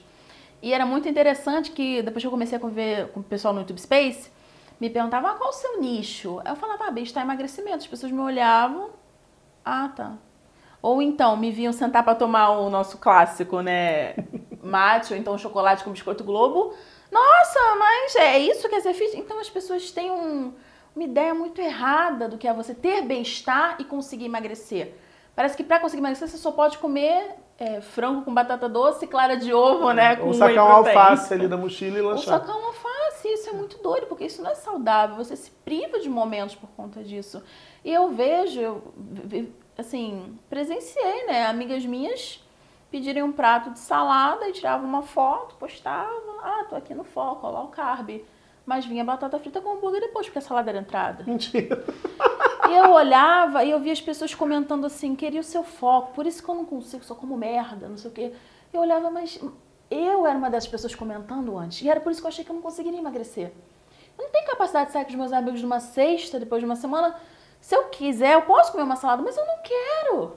E 0.62 0.72
era 0.72 0.86
muito 0.86 1.08
interessante 1.08 1.70
que, 1.70 2.02
depois 2.02 2.22
que 2.22 2.26
eu 2.26 2.30
comecei 2.30 2.56
a 2.56 2.60
conviver 2.60 3.08
com 3.08 3.20
o 3.20 3.22
pessoal 3.22 3.52
no 3.52 3.60
YouTube 3.60 3.80
Space, 3.80 4.30
me 4.80 4.90
perguntavam, 4.90 5.30
ah, 5.30 5.34
qual 5.34 5.50
o 5.50 5.52
seu 5.52 5.80
nicho? 5.80 6.40
Eu 6.44 6.56
falava, 6.56 6.86
ah, 6.86 6.90
bem-estar 6.90 7.22
e 7.22 7.26
emagrecimento. 7.26 7.78
As 7.78 7.86
pessoas 7.86 8.10
me 8.10 8.20
olhavam, 8.20 8.90
ah, 9.64 9.90
tá. 9.94 10.14
Ou 10.80 11.00
então, 11.00 11.36
me 11.36 11.50
vinham 11.50 11.72
sentar 11.72 12.04
para 12.04 12.14
tomar 12.14 12.50
o 12.50 12.68
nosso 12.68 12.98
clássico, 12.98 13.60
né, 13.60 14.14
mate, 14.62 15.12
ou 15.12 15.18
então 15.18 15.36
chocolate 15.38 15.84
com 15.84 15.92
biscoito 15.92 16.24
Globo. 16.24 16.74
Nossa, 17.10 17.60
mas 17.78 18.16
é 18.16 18.38
isso 18.38 18.68
que 18.68 18.74
é 18.74 18.80
ser 18.80 18.92
fit? 18.94 19.16
Então 19.16 19.38
as 19.38 19.48
pessoas 19.48 19.90
têm 19.92 20.10
um, 20.10 20.52
uma 20.94 21.04
ideia 21.04 21.32
muito 21.32 21.60
errada 21.60 22.28
do 22.28 22.36
que 22.36 22.48
é 22.48 22.52
você 22.52 22.74
ter 22.74 23.02
bem-estar 23.02 23.76
e 23.78 23.84
conseguir 23.84 24.24
emagrecer. 24.24 24.94
Parece 25.34 25.56
que 25.56 25.64
para 25.64 25.80
conseguir 25.80 26.00
emagrecer 26.00 26.28
você 26.28 26.36
só 26.36 26.52
pode 26.52 26.78
comer 26.78 27.36
é, 27.58 27.80
frango 27.80 28.22
com 28.22 28.32
batata 28.32 28.68
doce, 28.68 29.06
clara 29.06 29.36
de 29.36 29.52
ovo, 29.52 29.92
né? 29.92 30.18
Ou 30.20 30.32
sacar 30.32 30.64
um 30.64 30.82
protein. 30.82 30.96
alface 30.96 31.34
ali 31.34 31.48
da 31.48 31.56
mochila 31.56 31.98
e 31.98 32.02
Ou 32.02 32.10
lanchar. 32.10 32.38
sacar 32.40 32.56
um 32.56 32.66
alface, 32.66 33.28
isso 33.28 33.50
é 33.50 33.52
muito 33.52 33.78
doido, 33.82 34.06
porque 34.06 34.24
isso 34.24 34.42
não 34.42 34.50
é 34.50 34.54
saudável, 34.54 35.16
você 35.16 35.36
se 35.36 35.50
priva 35.50 35.98
de 35.98 36.08
momentos 36.08 36.54
por 36.54 36.68
conta 36.76 37.02
disso. 37.02 37.42
E 37.84 37.92
eu 37.92 38.10
vejo, 38.10 38.60
eu, 38.60 38.82
assim, 39.76 40.38
presenciei, 40.48 41.26
né, 41.26 41.46
amigas 41.46 41.84
minhas 41.84 42.40
pedirem 42.90 43.24
um 43.24 43.32
prato 43.32 43.70
de 43.70 43.80
salada 43.80 44.48
e 44.48 44.52
tiravam 44.52 44.88
uma 44.88 45.02
foto, 45.02 45.56
postavam, 45.56 46.38
ah, 46.44 46.64
tô 46.70 46.76
aqui 46.76 46.94
no 46.94 47.02
foco, 47.02 47.44
olha 47.44 47.56
lá 47.56 47.64
o 47.64 47.68
carb. 47.68 48.22
Mas 48.64 48.86
vinha 48.86 49.04
batata 49.04 49.38
frita 49.38 49.60
com 49.60 49.72
hambúrguer 49.72 50.00
depois, 50.00 50.26
porque 50.26 50.38
a 50.38 50.42
salada 50.42 50.70
era 50.70 50.78
entrada. 50.78 51.24
Mentira. 51.26 51.84
E 52.68 52.74
eu 52.74 52.92
olhava 52.92 53.64
e 53.64 53.70
eu 53.70 53.80
via 53.80 53.92
as 53.92 54.00
pessoas 54.00 54.34
comentando 54.34 54.86
assim, 54.86 55.14
queria 55.14 55.40
o 55.40 55.44
seu 55.44 55.62
foco, 55.62 56.12
por 56.12 56.26
isso 56.26 56.42
que 56.42 56.48
eu 56.48 56.54
não 56.54 56.64
consigo, 56.64 57.04
só 57.04 57.14
como 57.14 57.36
merda, 57.36 57.88
não 57.88 57.96
sei 57.96 58.10
o 58.10 58.14
quê. 58.14 58.32
Eu 58.72 58.80
olhava, 58.80 59.10
mas 59.10 59.38
eu 59.90 60.26
era 60.26 60.36
uma 60.36 60.50
dessas 60.50 60.68
pessoas 60.68 60.94
comentando 60.94 61.56
antes. 61.58 61.82
E 61.82 61.88
era 61.88 62.00
por 62.00 62.10
isso 62.10 62.20
que 62.20 62.26
eu 62.26 62.28
achei 62.28 62.44
que 62.44 62.50
eu 62.50 62.54
não 62.54 62.62
conseguiria 62.62 62.98
emagrecer. 62.98 63.52
Eu 64.16 64.24
não 64.24 64.30
tenho 64.30 64.46
capacidade 64.46 64.86
de 64.86 64.92
sair 64.92 65.04
com 65.04 65.10
os 65.10 65.16
meus 65.16 65.32
amigos 65.32 65.62
numa 65.62 65.80
sexta, 65.80 66.38
depois 66.38 66.60
de 66.60 66.66
uma 66.66 66.76
semana. 66.76 67.16
Se 67.60 67.74
eu 67.74 67.84
quiser, 67.84 68.34
eu 68.34 68.42
posso 68.42 68.72
comer 68.72 68.84
uma 68.84 68.96
salada, 68.96 69.22
mas 69.22 69.36
eu 69.36 69.44
não 69.44 69.58
quero. 69.62 70.32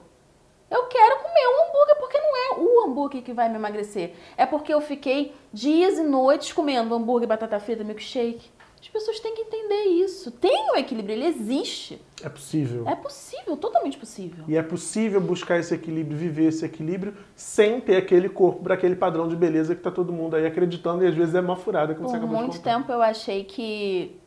Eu 0.70 0.86
quero 0.88 1.20
comer 1.20 1.48
um 1.48 1.64
hambúrguer 1.64 1.96
porque 1.98 2.20
não 2.20 2.36
é 2.36 2.60
o 2.60 2.86
hambúrguer 2.86 3.24
que 3.24 3.34
vai 3.34 3.48
me 3.48 3.56
emagrecer. 3.56 4.16
É 4.36 4.46
porque 4.46 4.74
eu 4.74 4.82
fiquei 4.82 5.34
dias 5.54 5.98
e 5.98 6.04
noites 6.04 6.52
comendo 6.52 6.94
hambúrguer, 6.94 7.28
batata 7.28 7.60
frita, 7.60 7.84
milkshake. 7.84 8.52
As 8.88 8.92
pessoas 8.94 9.20
têm 9.20 9.36
que 9.36 9.42
entender 9.42 9.84
isso. 10.04 10.32
Tem 10.32 10.72
um 10.72 10.76
equilíbrio, 10.78 11.14
ele 11.14 11.26
existe. 11.26 12.02
É 12.24 12.30
possível. 12.30 12.88
É 12.88 12.96
possível, 12.96 13.58
totalmente 13.58 13.98
possível. 13.98 14.46
E 14.48 14.56
é 14.56 14.64
possível 14.64 15.20
buscar 15.20 15.60
esse 15.60 15.74
equilíbrio, 15.76 16.18
viver 16.18 16.46
esse 16.46 16.66
equilíbrio, 16.66 17.16
sem 17.36 17.82
ter 17.82 17.98
aquele 17.98 18.30
corpo 18.30 18.64
para 18.64 18.76
aquele 18.76 18.96
padrão 18.96 19.28
de 19.28 19.36
beleza 19.36 19.76
que 19.76 19.82
tá 19.82 19.92
todo 19.92 20.14
mundo 20.14 20.36
aí 20.38 20.46
acreditando 20.46 21.04
e 21.04 21.08
às 21.08 21.14
vezes 21.14 21.36
é 21.36 21.42
uma 21.42 21.58
furada, 21.58 21.94
como 21.94 22.08
você 22.08 22.14
Por 22.14 22.18
acabou 22.24 22.38
de 22.38 22.44
muito 22.44 22.58
contar. 22.58 22.78
tempo 22.78 22.92
eu 22.92 23.02
achei 23.02 23.44
que 23.44 24.18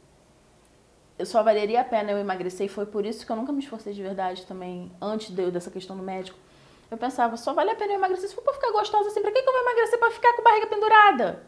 eu 1.19 1.27
só 1.27 1.43
valeria 1.43 1.81
a 1.81 1.85
pena 1.85 2.13
eu 2.13 2.19
emagrecer 2.19 2.67
e 2.67 2.69
foi 2.69 2.87
por 2.87 3.05
isso 3.07 3.25
que 3.27 3.33
eu 3.33 3.37
nunca 3.37 3.53
me 3.53 3.61
esforcei 3.61 3.93
de 3.93 4.03
verdade 4.03 4.47
também, 4.47 4.93
antes 5.01 5.31
de- 5.35 5.51
dessa 5.51 5.71
questão 5.71 5.97
do 5.97 6.03
médico. 6.03 6.39
Eu 6.91 6.99
pensava, 6.99 7.37
só 7.37 7.53
vale 7.55 7.71
a 7.71 7.75
pena 7.75 7.93
eu 7.93 7.99
emagrecer 7.99 8.29
se 8.29 8.35
for 8.35 8.43
pra 8.43 8.53
ficar 8.53 8.73
gostosa 8.73 9.09
assim, 9.09 9.23
pra 9.23 9.31
que, 9.33 9.41
que 9.43 9.49
eu 9.49 9.53
vou 9.53 9.63
emagrecer 9.63 9.99
pra 9.99 10.11
ficar 10.11 10.35
com 10.35 10.43
barriga 10.43 10.67
pendurada? 10.67 11.43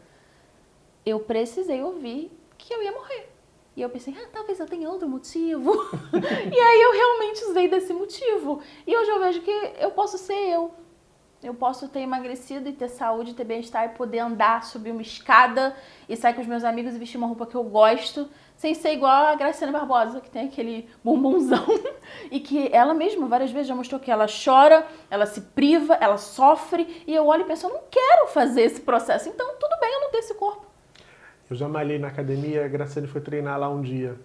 Eu 1.05 1.19
precisei 1.19 1.81
ouvir 1.83 2.31
que 2.63 2.73
eu 2.73 2.81
ia 2.81 2.91
morrer. 2.91 3.29
E 3.75 3.81
eu 3.81 3.89
pensei, 3.89 4.15
ah, 4.17 4.29
talvez 4.31 4.59
eu 4.59 4.67
tenha 4.67 4.89
outro 4.89 5.09
motivo. 5.09 5.71
e 6.13 6.59
aí 6.59 6.81
eu 6.81 6.91
realmente 6.91 7.43
usei 7.45 7.67
desse 7.67 7.91
motivo. 7.93 8.61
E 8.85 8.95
hoje 8.95 9.09
eu 9.09 9.19
vejo 9.19 9.41
que 9.41 9.51
eu 9.79 9.91
posso 9.91 10.17
ser 10.17 10.33
eu. 10.33 10.71
Eu 11.41 11.53
posso 11.53 11.89
ter 11.89 11.99
emagrecido 11.99 12.69
e 12.69 12.71
ter 12.71 12.87
saúde, 12.87 13.33
ter 13.33 13.43
bem-estar 13.43 13.83
e 13.85 13.89
poder 13.89 14.19
andar, 14.19 14.63
subir 14.63 14.91
uma 14.91 15.01
escada 15.01 15.75
e 16.07 16.15
sair 16.15 16.33
com 16.33 16.39
os 16.39 16.47
meus 16.47 16.63
amigos 16.63 16.95
e 16.95 16.97
vestir 16.97 17.17
uma 17.17 17.27
roupa 17.27 17.45
que 17.45 17.55
eu 17.55 17.63
gosto, 17.63 18.29
sem 18.55 18.73
ser 18.73 18.93
igual 18.93 19.25
a 19.25 19.35
Graciana 19.35 19.77
Barbosa, 19.77 20.21
que 20.21 20.29
tem 20.29 20.45
aquele 20.45 20.87
bumbumzão. 21.03 21.65
e 22.31 22.39
que 22.39 22.69
ela 22.71 22.93
mesma 22.93 23.27
várias 23.27 23.51
vezes 23.51 23.67
já 23.67 23.75
mostrou 23.75 23.99
que 23.99 24.09
ela 24.09 24.27
chora, 24.27 24.87
ela 25.09 25.25
se 25.25 25.41
priva, 25.41 25.97
ela 25.99 26.17
sofre. 26.17 27.03
E 27.05 27.13
eu 27.13 27.25
olho 27.27 27.41
e 27.41 27.45
penso, 27.45 27.65
eu 27.65 27.73
não 27.73 27.81
quero 27.91 28.27
fazer 28.27 28.61
esse 28.61 28.79
processo. 28.79 29.27
Então, 29.27 29.45
tudo 29.59 29.79
bem 29.81 29.91
eu 29.91 29.99
não 29.99 30.11
ter 30.11 30.19
esse 30.19 30.35
corpo. 30.35 30.72
Eu 31.49 31.55
já 31.55 31.67
malhei 31.67 31.99
na 31.99 32.07
academia, 32.07 32.65
a 32.65 32.67
Graciane 32.67 33.07
foi 33.07 33.21
treinar 33.21 33.59
lá 33.59 33.69
um 33.69 33.81
dia. 33.81 34.15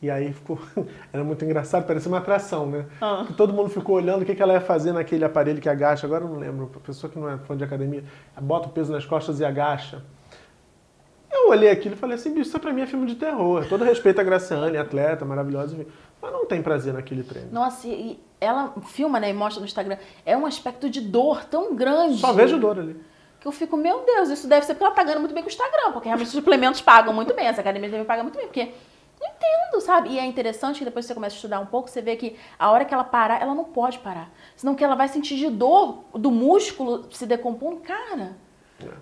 E 0.00 0.10
aí 0.10 0.32
ficou. 0.32 0.58
Era 1.12 1.24
muito 1.24 1.44
engraçado, 1.44 1.86
parecia 1.86 2.08
uma 2.08 2.18
atração, 2.18 2.66
né? 2.66 2.86
Ah. 3.00 3.24
Que 3.26 3.32
todo 3.32 3.52
mundo 3.52 3.70
ficou 3.70 3.96
olhando 3.96 4.22
o 4.22 4.24
que 4.24 4.34
que 4.34 4.42
ela 4.42 4.52
ia 4.52 4.60
fazer 4.60 4.92
naquele 4.92 5.24
aparelho 5.24 5.60
que 5.60 5.68
agacha. 5.68 6.06
Agora 6.06 6.24
eu 6.24 6.28
não 6.28 6.38
lembro, 6.38 6.70
a 6.74 6.80
pessoa 6.80 7.10
que 7.10 7.18
não 7.18 7.28
é 7.28 7.38
fã 7.38 7.56
de 7.56 7.64
academia, 7.64 8.04
bota 8.40 8.68
o 8.68 8.70
peso 8.70 8.92
nas 8.92 9.04
costas 9.06 9.40
e 9.40 9.44
agacha. 9.44 10.02
Eu 11.30 11.50
olhei 11.50 11.70
aquilo 11.70 11.94
e 11.94 11.98
falei 11.98 12.16
assim, 12.16 12.30
bicho, 12.30 12.48
isso 12.48 12.58
pra 12.58 12.72
mim 12.72 12.82
é 12.82 12.86
filme 12.86 13.06
de 13.06 13.14
terror. 13.14 13.66
Todo 13.68 13.84
respeito 13.84 14.20
a 14.20 14.24
Graciane, 14.24 14.76
atleta, 14.76 15.24
maravilhosa. 15.24 15.76
Mas 16.20 16.32
não 16.32 16.46
tem 16.46 16.62
prazer 16.62 16.94
naquele 16.94 17.22
treino. 17.22 17.48
Nossa, 17.52 17.86
e 17.86 18.18
ela 18.40 18.74
filma, 18.86 19.20
né, 19.20 19.30
e 19.30 19.32
mostra 19.32 19.60
no 19.60 19.66
Instagram. 19.66 19.96
É 20.24 20.36
um 20.36 20.46
aspecto 20.46 20.88
de 20.88 21.00
dor 21.00 21.44
tão 21.44 21.74
grande. 21.74 22.18
Só 22.18 22.32
vejo 22.32 22.58
dor 22.58 22.78
ali. 22.78 22.96
Que 23.46 23.48
eu 23.48 23.52
fico, 23.52 23.76
meu 23.76 24.04
Deus, 24.04 24.28
isso 24.28 24.48
deve 24.48 24.66
ser 24.66 24.74
porque 24.74 24.86
ela 24.86 24.92
tá 24.92 25.04
ganhando 25.04 25.20
muito 25.20 25.32
bem 25.32 25.40
com 25.40 25.48
o 25.48 25.52
Instagram, 25.52 25.92
porque 25.92 26.08
realmente 26.08 26.26
os 26.26 26.32
suplementos 26.32 26.80
pagam 26.80 27.14
muito 27.14 27.32
bem, 27.32 27.46
essa 27.46 27.60
academia 27.60 27.88
também 27.88 28.04
paga 28.04 28.24
muito 28.24 28.36
bem, 28.36 28.48
porque 28.48 28.74
não 29.20 29.28
entendo, 29.28 29.80
sabe? 29.82 30.08
E 30.08 30.18
é 30.18 30.24
interessante 30.24 30.80
que 30.80 30.84
depois 30.84 31.06
você 31.06 31.14
começa 31.14 31.36
a 31.36 31.38
estudar 31.38 31.60
um 31.60 31.66
pouco, 31.66 31.88
você 31.88 32.02
vê 32.02 32.16
que 32.16 32.36
a 32.58 32.72
hora 32.72 32.84
que 32.84 32.92
ela 32.92 33.04
parar, 33.04 33.40
ela 33.40 33.54
não 33.54 33.62
pode 33.62 34.00
parar. 34.00 34.32
Senão 34.56 34.74
que 34.74 34.82
ela 34.82 34.96
vai 34.96 35.06
sentir 35.06 35.36
de 35.36 35.48
dor 35.48 36.02
do 36.14 36.28
músculo 36.32 37.06
se 37.12 37.24
decompondo, 37.24 37.82
cara, 37.82 38.36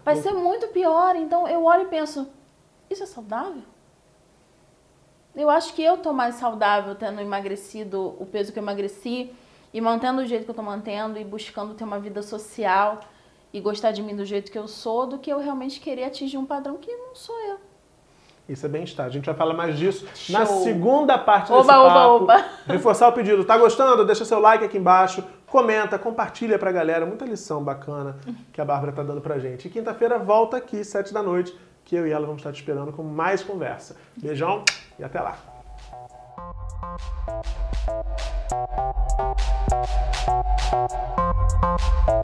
vai 0.04 0.16
ser 0.16 0.34
muito 0.34 0.68
pior. 0.68 1.16
Então 1.16 1.48
eu 1.48 1.64
olho 1.64 1.84
e 1.84 1.86
penso, 1.86 2.28
isso 2.90 3.02
é 3.02 3.06
saudável? 3.06 3.62
Eu 5.34 5.48
acho 5.48 5.72
que 5.72 5.82
eu 5.82 5.96
tô 5.96 6.12
mais 6.12 6.34
saudável 6.34 6.94
tendo 6.94 7.18
emagrecido 7.18 8.14
o 8.20 8.26
peso 8.26 8.52
que 8.52 8.58
eu 8.58 8.62
emagreci 8.62 9.34
e 9.72 9.80
mantendo 9.80 10.20
o 10.20 10.26
jeito 10.26 10.44
que 10.44 10.50
eu 10.50 10.54
tô 10.54 10.62
mantendo 10.62 11.18
e 11.18 11.24
buscando 11.24 11.72
ter 11.72 11.84
uma 11.84 11.98
vida 11.98 12.20
social 12.22 13.00
e 13.54 13.60
gostar 13.60 13.92
de 13.92 14.02
mim 14.02 14.16
do 14.16 14.24
jeito 14.24 14.50
que 14.50 14.58
eu 14.58 14.66
sou 14.66 15.06
do 15.06 15.16
que 15.16 15.32
eu 15.32 15.38
realmente 15.38 15.78
querer 15.78 16.04
atingir 16.04 16.36
um 16.36 16.44
padrão 16.44 16.76
que 16.76 16.94
não 16.94 17.14
sou 17.14 17.38
eu. 17.48 17.56
Isso 18.48 18.66
é 18.66 18.68
bem-estar. 18.68 19.06
A 19.06 19.08
gente 19.08 19.24
vai 19.24 19.34
falar 19.34 19.54
mais 19.54 19.78
disso 19.78 20.06
Show. 20.12 20.36
na 20.38 20.44
segunda 20.44 21.16
parte 21.16 21.52
Oba, 21.52 21.62
desse 21.62 21.78
oba, 21.78 21.94
papo. 21.94 22.24
oba. 22.24 22.44
Reforçar 22.66 23.08
o 23.08 23.12
pedido. 23.12 23.44
Tá 23.44 23.56
gostando? 23.56 24.04
Deixa 24.04 24.24
seu 24.24 24.40
like 24.40 24.64
aqui 24.64 24.76
embaixo, 24.76 25.24
comenta, 25.46 25.96
compartilha 25.98 26.58
pra 26.58 26.72
galera. 26.72 27.06
Muita 27.06 27.24
lição 27.24 27.62
bacana 27.62 28.18
que 28.52 28.60
a 28.60 28.64
Bárbara 28.64 28.92
tá 28.92 29.04
dando 29.04 29.20
pra 29.20 29.38
gente. 29.38 29.68
E 29.68 29.70
quinta-feira 29.70 30.18
volta 30.18 30.56
aqui, 30.56 30.84
sete 30.84 31.14
da 31.14 31.22
noite, 31.22 31.56
que 31.84 31.94
eu 31.94 32.06
e 32.08 32.10
ela 32.10 32.26
vamos 32.26 32.40
estar 32.40 32.52
te 32.52 32.56
esperando 32.56 32.92
com 32.92 33.04
mais 33.04 33.42
conversa. 33.42 33.96
Beijão 34.16 34.64
e 34.98 35.04
até 35.04 35.20
lá. 35.20 35.38
Thank 42.06 42.23